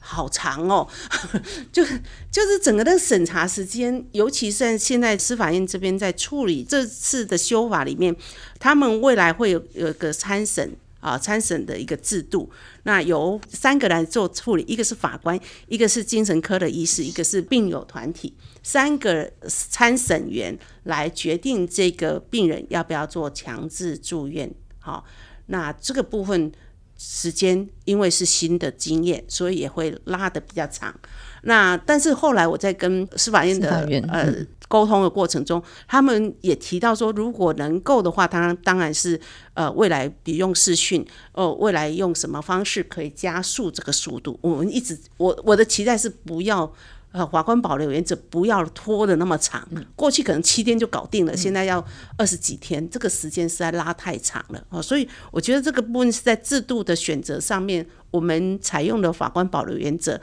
[0.00, 0.88] 好长哦，
[1.70, 1.84] 就
[2.30, 8.14] 就是整个的审查时间，尤其是现在司法院这边在处理这次的修法里面，
[8.58, 12.50] 他们未来会有有个参审啊，参审的一个制度。
[12.82, 24.52] 那由三个来做处理，一个是法官，一个是精神科的医师，一个是病友团体，三个参审员来决定这个病人要不要做强制住院。
[24.78, 25.04] 好，
[25.46, 26.50] 那这个部分
[26.96, 30.94] 时间因为是新的经验，所以也会拉得比较长。
[31.42, 34.32] 那但是后来我在跟司法院的呃
[34.68, 39.20] 沟通的过程中，他们也提到说，如果能够的话，当然当然是
[39.54, 44.38] 呃未来比用视讯，哦未来用什么方式可以加速这个速度。
[44.40, 46.72] 我们一直我我的期待是不要
[47.12, 51.84] 呃法官保留原则不要拖得那么长，过去可能七天就搞定了，现在要
[52.16, 54.82] 二十几天，这个时间实在拉太长了啊。
[54.82, 60.20] 所以我觉得这个部分是在制度的选择上面，我们采用了法官保留原则。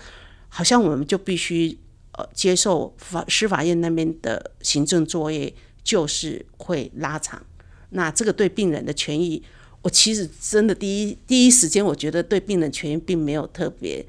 [0.51, 1.77] 好像我们就必须
[2.13, 7.39] 呃接受法司法院那边的行政作业，就是会拉长。
[7.91, 9.43] 那这个对病人的权益，
[9.83, 14.03] 我其实真的第一第一时间，我觉得对病人权益并没有特别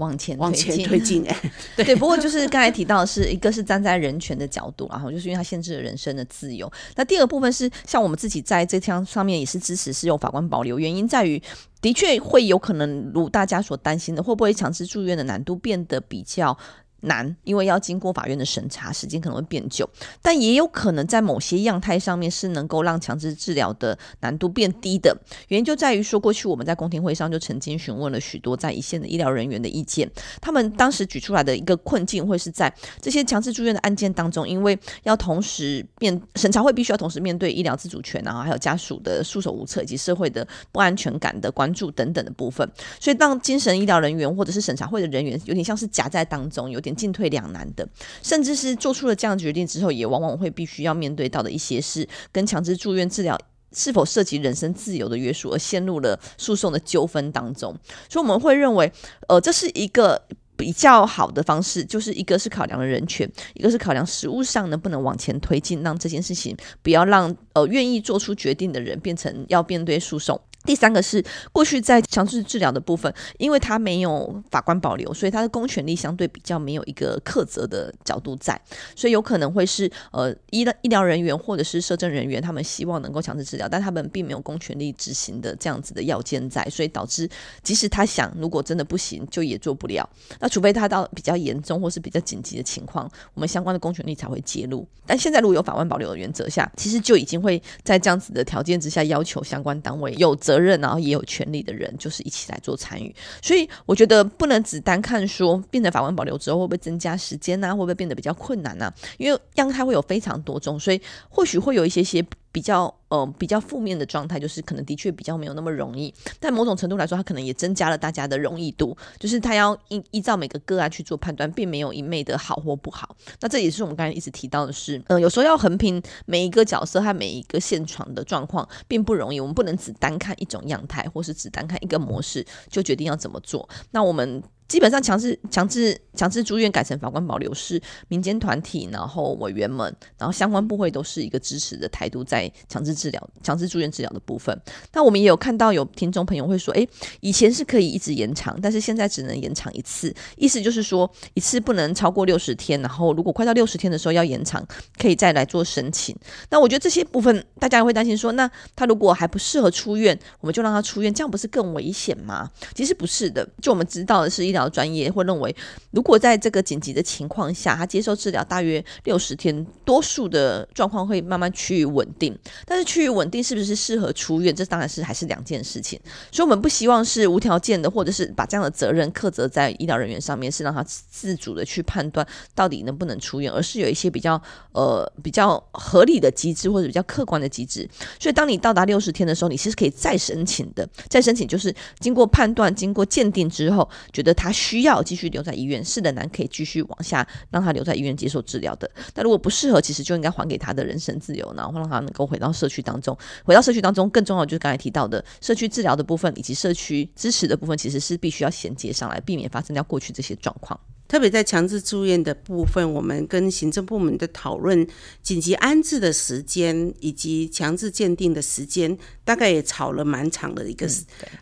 [0.00, 1.24] 往前往前推进。
[1.30, 1.36] 哎，
[1.76, 1.94] 对，对。
[1.94, 6.68] 不过就是刚才提到的是一个是站在人权的角度，然后就是因为它限制了人身的自由。
[6.96, 11.40] 那第二部分是像我们自己在这项上面也是支持，是用法官保留，原因在于。
[11.82, 16.54] 的确会有可能，如大家所担心的，会不会强制住院的难度变得比较
[17.02, 19.88] 难，因为要经过法院的审查，时间可能会变久，
[20.20, 25.16] 但也有可能在某些样态上面是能够让强制治疗的难度变低的。
[25.48, 30.10] 原因就在于说，过去我们在公听会上就曾经询问了许多在一线的医疗人员的意见，
[30.40, 46.89] 他们当时举出来的一个困境会是在这些强制住院的案件当中，因为要同时面审查会必须要同时面对医疗自主权，然后还有家属的束手无策以及社会的不安全感的关注等等的部分，所以当精神医疗人员或者是审查会的人员有点像是夹在当中，有点。
[46.94, 47.88] 进退两难的，
[48.22, 53.38] 甚至是做出了这样的决定之后，也往往会必须要面对到的一些是跟强制住院治疗
[53.72, 57.74] 是否涉及人身自由的约束而陷入了诉讼的纠纷当中。
[58.08, 58.92] 所以我们会认为，
[59.28, 60.22] 呃，这是一个。
[60.56, 70.38] 比较好的方式，就是一个是考量了人权，一个是考量实务上能不能往前推进，让这件事情不要让呃愿意做出决定的人变成要面对诉讼。
[70.64, 78.60] 第三个是过去在强制治疗的部分，因为他没有法官保留，所以他的公权力相对比较没有一个苛责的角度在，
[78.94, 87.28] 所以有可能会是呃医医疗人员或者是社政人员，他们希望能够强制治疗，但他们并没有公权力执行的这样子的要件在，所以导致
[87.62, 90.08] 即使他想，如果真的不行，就也做不了。
[90.38, 94.86] 那除非他到比较严重或是比较紧急的情况，我们相关的公权力才会介入。
[95.06, 103.14] 但现在如果有法官保留的原则下，其实就已经会在这样子的条件之下，要求相关单位有责任，然后也有权利的人，就是一起来做参与。
[103.40, 112.24] 所以我觉得不能只单看说变成法官保留之后会不会增加时间呐、啊，会不会变得比较困难呢、因为样态会有非常多种，所以或许会有一些些。
[112.52, 123.16] 比较呃比较负面的状态，就是可能的确比较没有那么容易，但某种程度来说，它可能也增加了大家的容易度，就是他要依依照每个个案去做判断，并没有一昧的好或不好。
[123.40, 129.38] 那这也是我们刚才一直提到的是，呃，有时候要横评每一个角色和每一个现场的状况，并不容易。
[129.38, 133.68] 我们不能只单看一种样态，或是只单看一个模式就决定要怎么做。
[133.92, 134.42] 那我们。
[134.70, 144.56] 基本上强制强制强制住院改成法官保留是民间团体，然后委员们，然后相关部会都是一个支持的态度，在强制治疗、强制住院治疗的部分。
[144.92, 154.64] 那我们也有看到有听众朋友会说，诶，以前是可以一直延长，但是现在只能延长一次，意思就是说一次不能超过六十天，然后如果快到六十天的时候要延长，
[154.98, 156.14] 可以再来做申请。
[156.48, 162.48] 那我觉得这些部分大家会担心说，那他如果还不适合出院，我们就让他出院，这样不是更危险吗？
[162.72, 164.59] 其实不是的，就我们知道的是医疗。
[164.68, 165.54] 专业会认为，
[165.90, 172.38] 如果在这个紧急的情况下，他接受治疗大约六十天，多数的状况会慢慢趋于稳定。
[172.66, 175.98] 但是趋于稳定是不是适合出院，这当然是还是两件事情。
[176.30, 184.40] 所以，我们不希望是无条件的，或者是把这样的责任课责在医疗人员上面，是让他自主的去判断到底能不能出院，而是有一些比较
[184.72, 187.88] 呃比较合理的机制或者比较客观的机制。
[188.18, 190.88] 所以，当你到达六十天的时候，你其实可以再申请的。
[191.08, 194.49] 再申请就是经过判断、经过鉴定之后，觉得他。
[194.52, 198.90] 需要继续留在医院，是的，男可以继续往下让他留在医院接受治疗的。
[199.12, 203.16] 但如果不适合，其实就应该还给他的人身自由，然后让他能够回到社区当中。
[203.44, 210.78] 回到社区当中，更重要就是刚才提到的社区治疗的部分，以及社区支持的部分，其实是必须要衔接上来，避免发生掉过去这些状况。
[211.10, 214.86] 特别在强制住院的部分，我们跟行政部门的讨论，
[215.24, 220.88] 紧急安置的时间以及强制鉴定的时间，大概也吵了蛮长的一个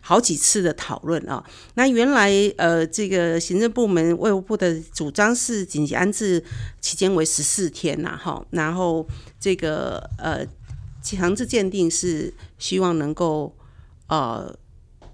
[0.01, 1.45] 好几次的讨论啊。
[1.75, 6.43] 那原来呃，这个行政部门卫务部的主张是紧急安置
[6.81, 9.07] 期间为十四天呐，哈，然后
[9.39, 10.43] 这个呃
[11.03, 13.55] 强制鉴定是希望能够
[14.07, 14.57] 呃。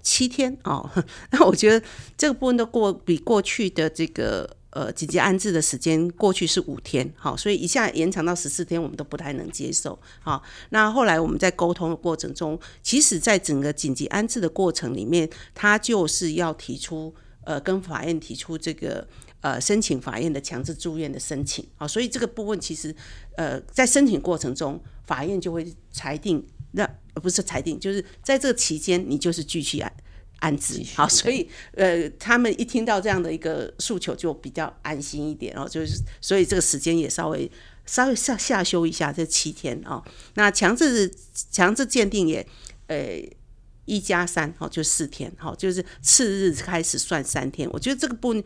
[0.06, 0.88] 七天哦，
[1.32, 1.84] 那我觉得
[2.16, 9.98] 这个部分都过比过去的这个呃紧急安置的时间过去是五天，好，所以一下延长到十四天，我们都不太能接受。
[10.20, 10.40] 好，
[10.70, 19.04] 那后来我们在沟通的过程中，其实在整个紧急安置的过程里面，他就是要提出呃跟法院提出这个
[19.40, 22.94] 呃申请法院的强制住院的申请，好，所以这个部分其实
[23.36, 26.88] 呃在申请过程中，法院就会裁定让。
[27.20, 29.92] 不是裁定，就是在这个期间，你就是继续安
[30.38, 30.82] 安置。
[30.94, 35.68] 好，所以呃，他们一听到这样的一个诉求，就比较安心一点哦。
[35.68, 37.50] 就是所以这个时间也稍微
[37.86, 40.02] 稍微下下修一下，这七天哦。
[40.34, 41.10] 那强制
[41.50, 42.46] 强制鉴定也
[42.88, 43.18] 呃
[43.86, 45.32] 一加三哦，就四天。
[45.38, 47.66] 好，就是次日开始算三天。
[47.72, 48.40] 我觉得这个不。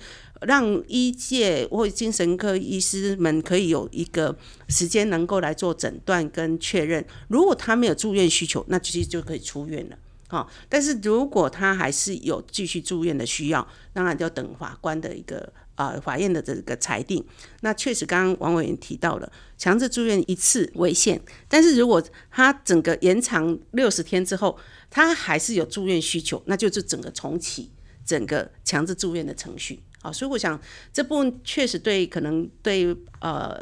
[0.46, 4.34] 让医界或精神科医师们可以有一个
[4.70, 7.04] 时间能够来做诊断跟确认。
[7.28, 9.98] 如果他没有住院需求，那其实就可以出院了。
[10.28, 17.24] 好，但是如果他还是有继续住院的需要，当然就要等法官的一个啊、法院的这个裁定。
[17.62, 21.18] 那确实，刚刚王委员提到了强制住院一次为限，
[21.48, 24.58] 但是如果他整个延长六十天之后，
[24.90, 27.70] 他还是有住院需求，那就是整个重启
[28.04, 29.82] 整个强制住院的程序。
[30.02, 30.60] 好，所以我想
[30.92, 33.58] 这部分确实对可能对呃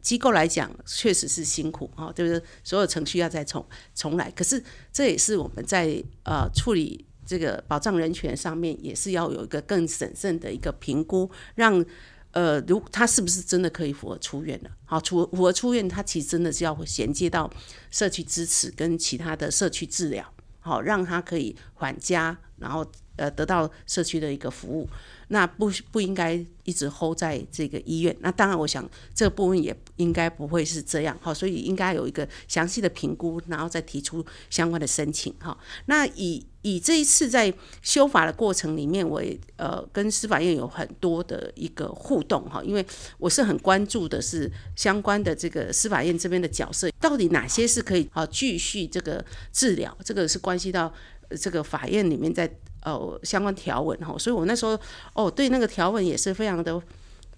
[0.00, 4.30] 机构来讲确实是辛苦啊，就是所有程序要再重重来。
[4.30, 11.84] 可是这也是我们在呃处理这个保障人权上面，也是要有一个更审慎的一个评估，让
[12.32, 14.70] 呃如他是不是真的可以符合出院的？
[14.84, 17.50] 好，符符合出院，他其实真的是要衔接到
[17.90, 20.24] 社区支持跟其他的社区治疗，
[20.60, 22.38] 好，让他可以缓家。
[22.58, 24.88] 然后呃得到社区的一个服务。
[25.32, 28.14] 那不不应该一直 hold 在这个医院。
[28.20, 35.56] 那当然，我想这部分也应该不会是这样哈，所以应该有一个详细的评估，然后再提出相关的申请哈。
[35.86, 42.84] 那以以这一次在修法的过程里面，我也呃跟司法院有很多的一个互动哈，因为
[43.16, 50.92] 我是很关注的是相关的这个司法院这边的角色，到底哪些是可以啊继续这个治疗，这个是关系到
[51.36, 52.50] 这个法院里面在。
[52.84, 54.76] 哦，相关条文哈，所以我那时候
[55.14, 56.82] 哦，对那个条文也是非常的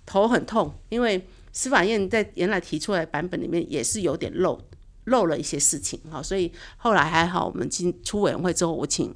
[0.06, 1.22] 头很痛，因为
[1.52, 4.58] 司法院在原来提出来版本里面也是有点漏
[5.04, 9.14] 漏了一些事情哈，所以后来还好，我们进出委员会之后，我请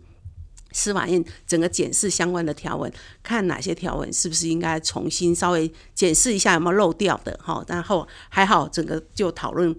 [0.72, 9.74] 司法院整个检视相关的条文，看哪些条文是不是应该重新稍微检视一下有没有漏掉的哈，然后还好整个就讨论。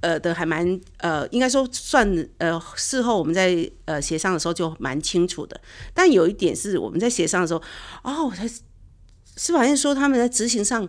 [0.00, 2.06] 呃的还蛮呃，应该说算
[2.38, 5.60] 呃，事后我们在呃协商的时候就蛮清楚的。
[5.94, 7.62] 但有一点是我们在协商的时候，
[8.02, 8.48] 哦，我才
[9.36, 10.88] 司法院说他们在执行上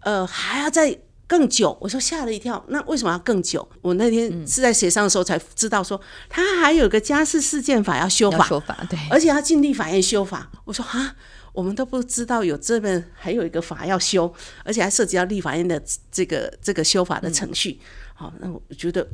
[0.00, 2.62] 呃还要再更久，我说吓了一跳。
[2.68, 3.66] 那为什么要更久？
[3.80, 10.50] 我那天是在协商的时候才知道说，他还有个家事事件法要修法，修法对，而且要进立法院修法。
[10.64, 11.16] 我说啊，
[11.52, 14.32] 我们都不知道有这边还有一个法要修，
[14.64, 15.80] 而且还涉及到立法院的
[16.10, 17.78] 这个这个修法的程序。
[18.14, 19.06] 好，那我觉得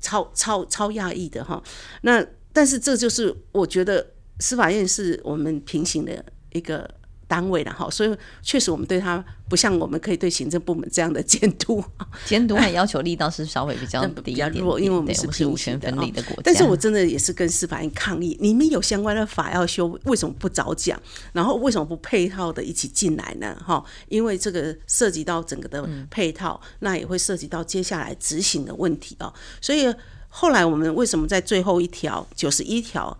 [0.00, 1.62] 超超超讶异的哈。
[2.02, 4.06] 那但是这就是我觉得
[4.40, 6.88] 司法院是我们平行的一个
[7.32, 11.82] 单位了哈，所以确实我们对他不像我们可以对行政部门这样的监督，
[12.26, 16.42] 监督还要求力道是稍微比较低一点，因为我们是平行分离的国家。
[16.44, 21.00] 但是我真的也是跟司法院抗议，你们有相关的法要修，为什么不早讲？
[21.32, 23.56] 然后为什么不配套的一起进来呢？
[23.66, 29.32] 哈，因为这个涉及到整个的配套，那也会涉及到接下来执行的问题哦。
[29.58, 29.90] 所以
[30.28, 33.16] 后来我们为什么在最后一条九十一条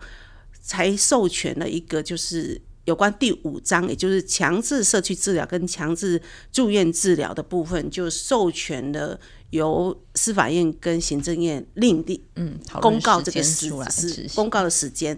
[0.61, 2.61] 才授权了一个就是。
[2.85, 6.21] 有关第五章，也就是强制社区治疗跟强制
[6.51, 9.17] 住院治疗的部分，就授权了
[9.51, 15.17] 由司法院跟行政院另定，嗯，公告这个时时公告的时间，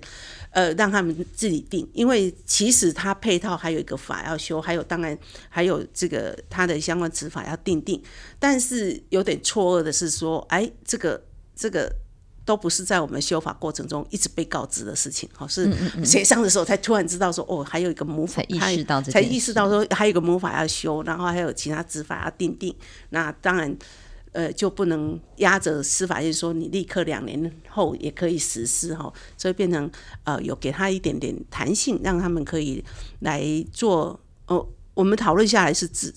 [0.52, 1.90] 呃，让他们自己定。
[1.94, 5.18] 因为其实它配套还有一个法要修，还有当然
[5.50, 8.00] 还有这个它的相关执法要定定。
[8.38, 11.24] 但是有点错愕的是说，哎，这个
[11.56, 11.92] 这个。
[12.46, 15.70] 都不是在我们修法过程中一直被告知的事情，哈，是
[16.06, 22.74] 协商的时候才突然知道说，哦，还有一个魔法，才意识到才意识到说还有一个魔法要修，然后还有其他执法要定定。
[23.10, 23.76] 那当然，
[24.32, 29.90] 呃，就不能压着司法院说你立刻两年后也可以实施哈，所以变成
[30.24, 32.84] 呃有给他一点点弹性，让他们可以
[33.22, 33.44] 来
[33.74, 34.20] 做。
[34.48, 36.14] 哦，我们讨论下来是指，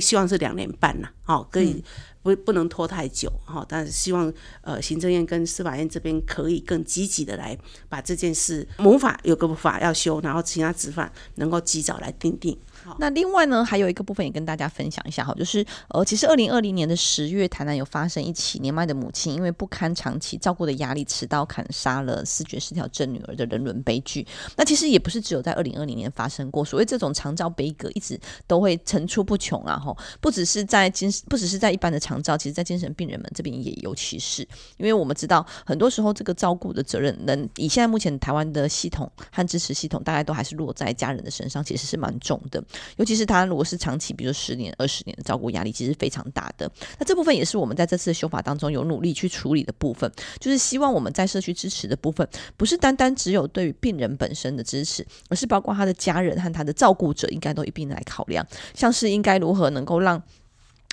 [0.00, 1.84] 希望是两年半呐，好，可以。
[2.22, 7.56] 不不能拖太久哈，但是希望呃行政院跟司法院这边可以更积极的来
[7.88, 12.58] 把这件事母法有个法要修，然后其他执法能够及早来定定。
[12.98, 24.26] 那另外呢，还有一个部分也跟大家分享一下哈，就是呃，其实二零二零年的十月，台南有发生一起年迈的母亲因为不堪长期照顾的压力，持刀砍杀了四觉失调症女儿的人伦悲剧。
[24.56, 34.42] 那其实也不是只有在二零二零年发生过，所谓这种长照悲歌一直都会层出不穷啊哈，不只是在精，不只是在一般的长照，其实在精神病人们这边也尤其是，
[34.76, 42.62] 因为我们知道很多时候这个照顾的责任，能以现在目前台湾的系统和支持系统，大概都还是落在家人的身上，其实是蛮重的。
[42.96, 46.70] 尤其是他如果是长期，比如说十年、二十年的照顾压力，其实非常大的。
[46.98, 60.22] 那这部分也是我们在这次修法当中有努力去处理的部分，就是希望我们在社区支持的部分，不是单单只有对于病人本身的支持，而是包括他的家人和他的照顾者，应该都一并来考量，像是应该如何能够让。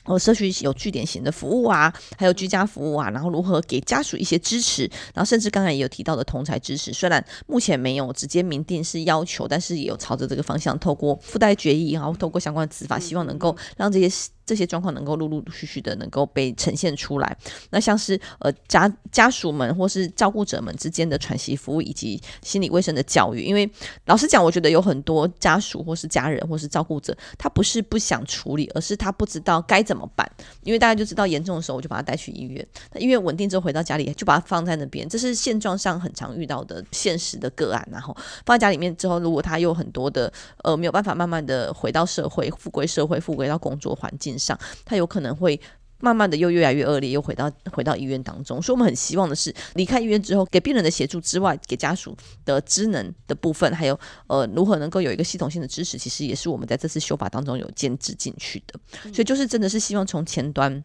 [0.06, 4.84] 哦，社区有据点型的服务啊，还有居家服务啊，然后如何给家属一些支持，
[5.14, 14.10] 然后甚至刚才也有提到的同才支持，虽然目前没有直接明定是要求，但是也有朝着这个方向，透过附带决议，然后透过相关的执法，希望能够让这些。
[14.46, 17.38] 这些状况能够陆陆续续的能够被呈现出来，
[17.72, 23.70] 那像是呃家家属们或是照顾者们之间的喘息服务以及心理卫生的教育，因为
[24.06, 30.30] 老实讲，我觉得有很多家属或是家人或是照顾者，他不是不想处理，而是他不知道该怎么办。
[30.64, 37.88] 因为大家就知道严重的时候，我就把他带去医院，那医院稳定之后回到家里就把他放在那边，这是现状上很常遇到的现实的个案。
[37.92, 38.16] 然后
[38.46, 40.32] 放在家里面之后，如果他有很多的
[40.64, 45.60] 呃没有办法慢慢的回到社会，复归社会，复归到工作环境上，他有可能会
[46.00, 48.62] 慢慢的又越来越恶劣，又回到回到医院当中。
[48.62, 58.80] 所以，我们很希望的是，离开医院之后，给病人的协助之外，给家属的职能的部分，还有呃，如何能够有一个系统性的支持，其实也是我们在这次修法当中有建制进去的。
[59.14, 60.84] 所以，就是真的是希望从前端。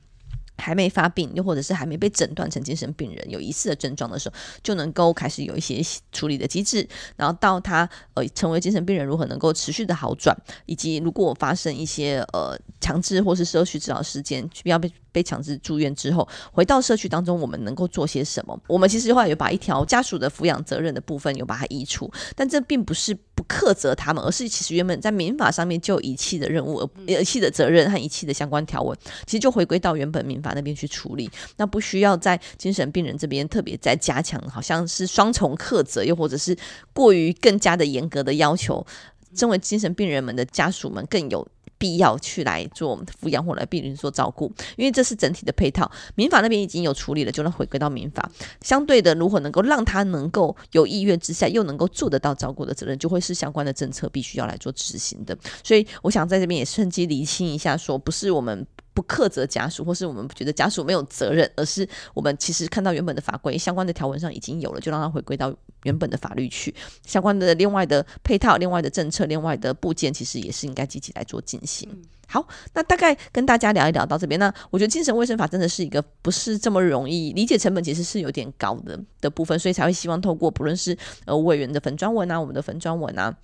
[0.60, 5.82] 还没发病，又或者是还没被诊断成精神病人，有疑似的症状的时候，就能够开始有一些
[6.12, 6.86] 处理的机制。
[7.16, 10.36] 然后到他呃成为精神病人，如何能够持续的好转，
[10.66, 18.58] 以及如果发生一些呃强制或是社区治疗事件，需要被被强制住院之后，回到社区当中，我们能够做些什么？
[18.66, 28.96] 我们其实后来有把一条家属的抚养责任的部分有把它移除，但这并不是不苛责他们，而是其实原本在民法上面就遗弃的任务，而遗弃的责任和遗弃的相关条文，
[29.26, 36.56] 其实就回归到原本民法那边去处理，那不需要在精神病人这边特别再加强，好像是双重苛责，又或者是
[36.92, 38.86] 过于更加的严格的要求，
[39.34, 41.46] 身为精神病人们的家属们更有。
[41.80, 45.90] 必要去来做抚养或来病人做照顾，因为这是整体的配套。
[46.14, 48.30] 民法那边已经有处理了，就能回归到民法。
[48.60, 55.34] 相对的，如何能够让他能够有意愿之下又能够做得到照顾的责任，就会是相关的政策必须要来做执行的。
[55.64, 58.66] 所以，我想在这边也趁机理清一下，说不是我们。
[58.92, 66.74] 不苛责家属，或是我们觉得家属没有责任，而是我们其实看到原本的法规相关的条文上已经有了，就让它回归到原本的法律去。
[67.06, 71.88] 相关的另外的配套、另外的政策、另外的部件，其实也是应该积极来做进行。
[72.26, 74.38] 好，那大概跟大家聊一聊到这边。
[74.38, 83.36] 那我觉得精神卫生法真的是一个不是这么容易理解，成本其实是有点高的的部分，所以才会希望透过不论是呃委员的粉专文啊，我们的粉专文啊。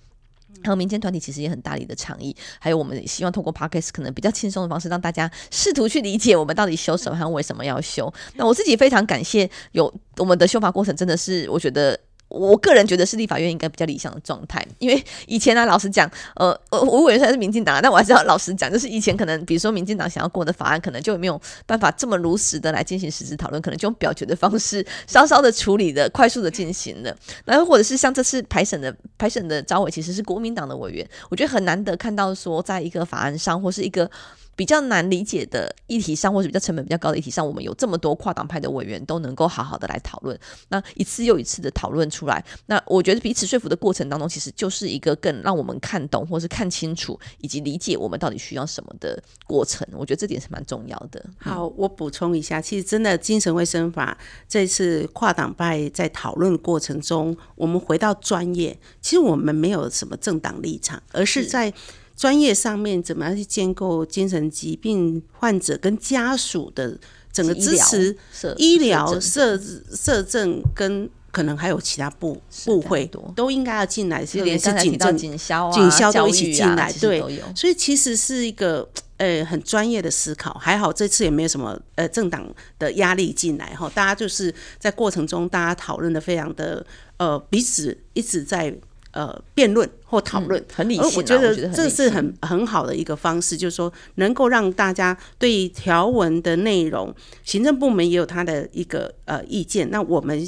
[0.63, 8.11] 还有民间团体其实也很大力的倡议，还有我们希望通过 Podcast 可能比较轻松的方式，让大家试图去理解我们到底修什么和为什么要修。
[8.35, 11.99] 那我自己非常感谢有我们的修法过程，真的是我觉得。
[12.29, 27.15] 我个人觉得是立法院应该比较理想的状态，因为以前呢、老实讲，呃，呃，我委员虽然是民进党，但我还是要老实讲，就是以前可能，比如说民进党想要过的法案，可能就没有办法这么如实的来进行实质讨论，可能就用表决的方式，稍稍的处理的，快速的进行的。
[27.45, 34.09] 然后或者是像这次排审的排审的招委，其实是国民党的委员，我觉得很难得看到说，在一个法案上或是一个。
[34.57, 40.37] 比较难理解的议题上，或者比较成本比较高的议题上，我们有这么多跨党派的委员都能够好好的来讨论，
[40.69, 49.87] 那一次又一次的讨论出来，那我觉得彼此说服的过程当中，其实就是一个更让我们看懂，或是看清楚，以及理解我们到底需要什么的过程。
[49.93, 51.23] 我觉得这点是蛮重要的。
[51.37, 54.17] 好，我补充一下，其实真的精神卫生法
[54.49, 61.71] 这次跨党派在讨论过程中，我们回到专业，其实我们没有什么政党立场，而是在。
[62.17, 66.97] 专业上面怎么样去建构精神疾病患者跟家属的
[67.31, 68.17] 整个支持、
[68.57, 69.55] 医疗、社
[69.95, 77.21] 社政跟可能还有其他部部会都应该要进来，是连是警政、警消、警消都一起进来，对，
[77.55, 80.51] 所以其实是一个呃很专业的思考。
[80.55, 86.83] 还好这次也没有什么呃政党的压力进来哈，大家就是在过程中大家讨论的非常的
[87.17, 88.75] 呃彼此一直在。
[89.17, 97.11] 呃，辩论或讨论、嗯、很理性，我觉得这是很很好的一个方式，就是说能够让大家对条文的内容，
[97.43, 100.47] 行政部门也有他的一个呃意见，那我们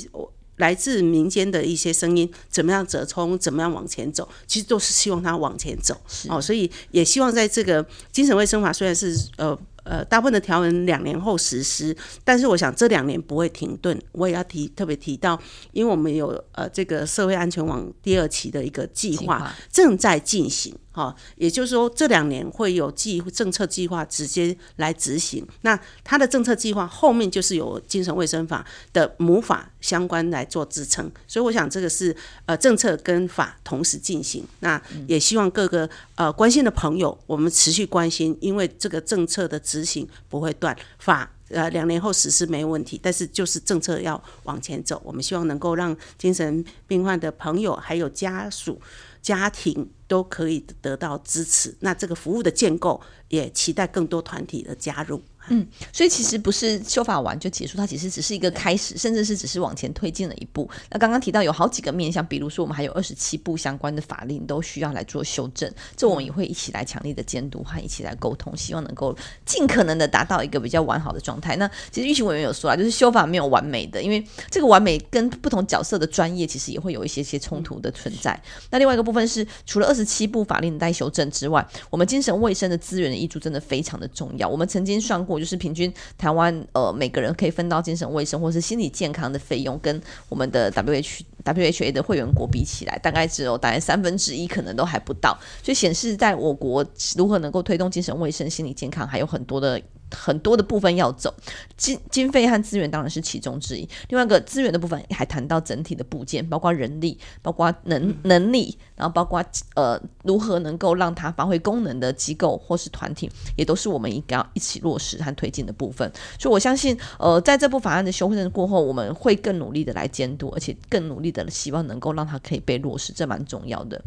[0.58, 6.00] 来自民间的一些声音，怎么样折冲，怎么样往前走，其实都是希望他往前走
[6.30, 9.58] 哦，所以也希望在这个精神卫生法虽然是呃。
[9.90, 14.00] 呃，大部分的条文两年后实施，但是我想这两年不会停顿。
[14.12, 15.40] 我也要提特别提到，
[15.72, 20.76] 因为我们有呃这个社会安全网第二期的一个计划正在进行。
[21.00, 25.48] 哦，也就是说，这两年会有计政策计划直接来执行。
[25.62, 32.14] 那他的政策计划后面就是有精神卫生法的母法相关来做支撑，所以我想这个是
[32.46, 34.44] 呃政策跟法同时进行。
[34.60, 45.02] 那也希望各个呃关心的朋友，我们持续关心，因为这个政策的执行不会断，法呃两年后实施没问题，但是就是政策要往前走。
[45.06, 48.82] 我们希望能够让精神病患的朋友还有家属。
[49.22, 55.22] 家庭都可以得到支持，那这个服务的建构也期待更多团体的加入。
[55.50, 60.70] 嗯，所以其实不是修法完就结束，它其实只是一个开始，甚至是只是往前推进了一步。
[60.92, 71.56] 那刚刚提到有好几个面向，比如说我们还有二十七部相关的法令都需要来做修正，这我们也会一起来强力的监督和一起来沟通，希望能够尽可能的达到一个比较完好的状态。
[71.56, 78.40] 那其实运行委员有说啊，就是修法没有完美的，因为这个完美跟不同角色的专业其实也会有一些些冲突的存在。
[78.70, 84.48] 那另外一个部分是，除了二十七部法令待修正之外，我们精神卫生的资源的挹注真的非常的重要。
[84.48, 85.39] 我们曾经算过。
[85.40, 91.24] 就是平均台湾呃每个人可以分到精神卫生或是心理健康的费用，跟我们的 W H
[91.54, 96.86] WHA 的会员国比起来，大概只有大概三分之一，可能都还不到，所以显示在我国
[97.16, 99.82] 如何能够推动精神卫生、心理健康，还有很多的。
[100.12, 101.32] 很多的部分要走，
[101.78, 103.88] 经经费和资源当然是其中之一。
[104.08, 109.46] 另外一个资源的部分还谈到整体的部件，包括人力，包括能能力，然后包括
[109.76, 116.12] 呃如何能够让它发挥功能的机构或是团体，也都是我们应该要一起落实和推进的部分。
[116.40, 124.04] 所以我相信，呃，在这部法案的修正过后，我们会更努力的来监督，而且更努力的希望能够让他可以被落实，这蛮重要的。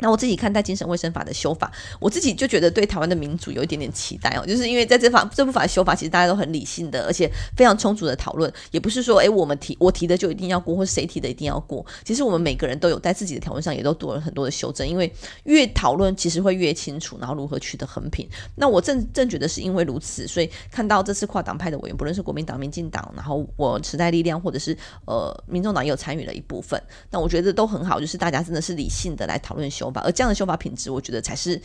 [0.00, 11.84] 那我自己看待精神卫生法的修法，我自己就觉得对台湾的民主有一点点期待哦，就是因为在这法这部法修法，其实大家都很理性的，而且非常充足的讨论，也不是说诶我们提我提的就一定要过，或谁提的一定要过。
[12.04, 15.12] 其实我们每个人都有在自己的条文上也都做了很多的修正，因为
[15.44, 18.28] 越讨论其实会越清楚，然后如何取得衡平。
[18.54, 24.76] 那我正正觉得是因为如此，所以看到这次跨党派的委员，不论是国民党、民进党，然后我时代力量，或者是
[25.06, 26.80] 呃民众党也有参与了一部分，
[27.10, 31.60] 那我觉得都很好，就是大家真的是理性的来讨论修而这样的修法品质，我觉得才是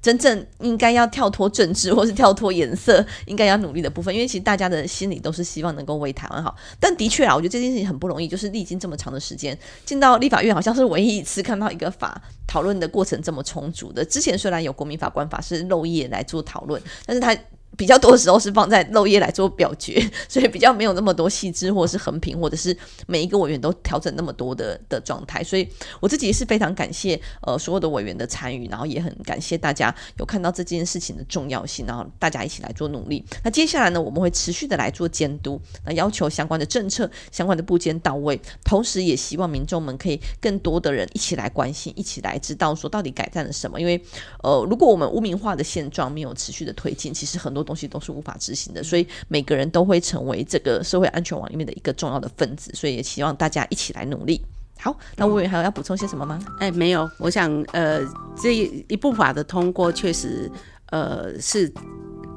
[0.00, 4.14] 真正应该要跳脱政治或是跳脱颜色，应该要努力的部分。
[4.14, 6.54] 因为其实大家的心里都是希望能够为台湾好。
[6.80, 14.04] 但的确啊，我觉得这件事情很不容易，就是历经这么长的时间，进到立法院好像是唯一一次看到一个法讨论的过程这么充足的。
[14.04, 17.36] 之前虽然有国民法官法是漏夜来做讨论，但是他。
[17.76, 25.44] 比较多的时候是放在漏夜来做表决， 所以比较没有那么多细致，或者是横屏，或者是每一个委员都调整那么多的的状态。
[25.44, 25.68] 所以
[26.00, 33.24] 我自己是非常感谢呃所有的委员的参与，然后也很感谢大家有看到这件事情的重要性，然后大家一起来做努力。
[33.44, 43.80] 那接下来呢，我们会持续的来做监督，那要求相关的政策、相关的部件到位，同时也希望民众们可以更多的人一起来关心，一起来知道说到底改善了什么。
[43.80, 44.02] 因为
[44.42, 47.57] 呃，如果我们污名化的现状没有持续的推进，其实很多。
[47.62, 54.40] 东西都是无法执行的，所以每个人都会成为这个社会安全网里面的一个重要的分子，所以也希望大家一起来努力。
[54.80, 56.38] 好，那委员还有要补充些什么吗？
[56.60, 58.00] 哎，没有，我想呃，
[58.40, 60.50] 这一部法的通过确实
[60.90, 61.68] 呃是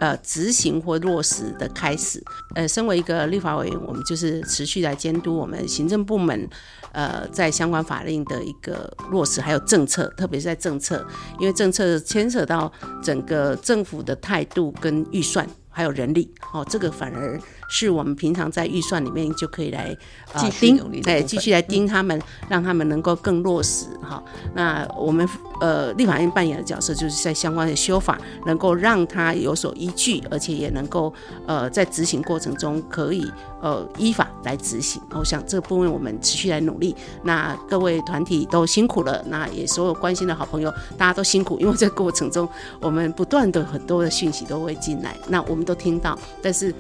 [0.02, 2.22] 呃执行或落实的开始。
[2.56, 6.50] 呃，身为一个立法委员，我们就是持续来监督我们行政部门。
[6.92, 11.08] 呃，在相关法令的一个落实，还有政策，特别是在政策，
[11.40, 12.70] 因为政策牵扯到
[13.02, 15.48] 整个政府的态度跟预算。
[15.74, 17.40] 还有人力，哦，这个反而
[17.72, 19.98] 是我们平常在预算里面就可以来
[20.38, 24.22] 继续对，继续来盯他们，嗯、让他们能够更落实哈。
[24.54, 25.28] 那我们
[25.62, 31.12] 呃立法院扮演的角色，就是在相关的修法能够让他有所依据，而且也能够
[31.48, 33.26] 呃在执行过程中可以
[33.62, 35.02] 呃依法来执行。
[35.12, 36.94] 我想这个部分我们持续来努力。
[37.24, 42.46] 那各位团体都辛苦了，那也所有关心的好朋友大家都辛苦，因为这个过程中
[42.82, 45.62] 我们不断的很多的讯息都会进来，那我们。
[45.62, 46.74] 都听到，但是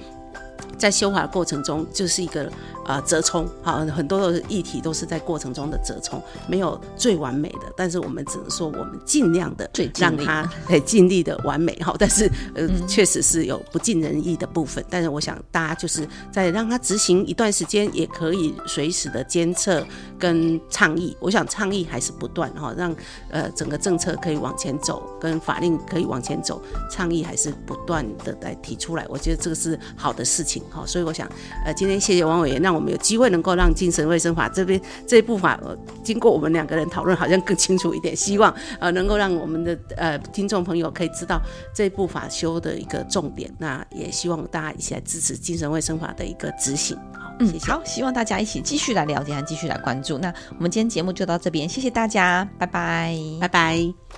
[0.77, 2.51] 在修法的过程中，就是一个。
[2.83, 19.85] 呃，折冲，好，很多的议题都是在过程中的折冲，没有最完美的，但是我们只能说，我们尽量的让它 对尽力的完美，哈，但是呃，确实是有不尽人意的部分，但是我想大家就是在让它执行一段时间，也可以随时的监测
[20.17, 22.93] 跟倡议，我想倡议还是不断哈，让
[23.29, 26.59] 呃整个政策可以往前走，跟法令可以往前走，
[26.89, 31.29] 倡议还是不断的来提出来，我觉得这个是好的事情哈，所以我想
[31.63, 32.71] 呃今天谢谢王委员让。
[32.71, 38.15] 我们有机会能够让精神卫生法这边这一部法，呃，经过我们两个人讨论，好像更清楚一点。
[38.15, 41.37] 希望呃能够让我们的呃听众朋友可以知道
[41.75, 43.53] 这一部法修的一个重点。
[43.59, 46.97] 那也希望大家一起来支持精神卫生法的一个执行。
[47.11, 47.57] 好，谢谢。
[47.57, 50.17] 嗯，好，希望大家一起继续来了解和继续来关注。
[50.17, 54.10] 那我们今天节目就到这边，谢谢大家，拜拜，拜拜。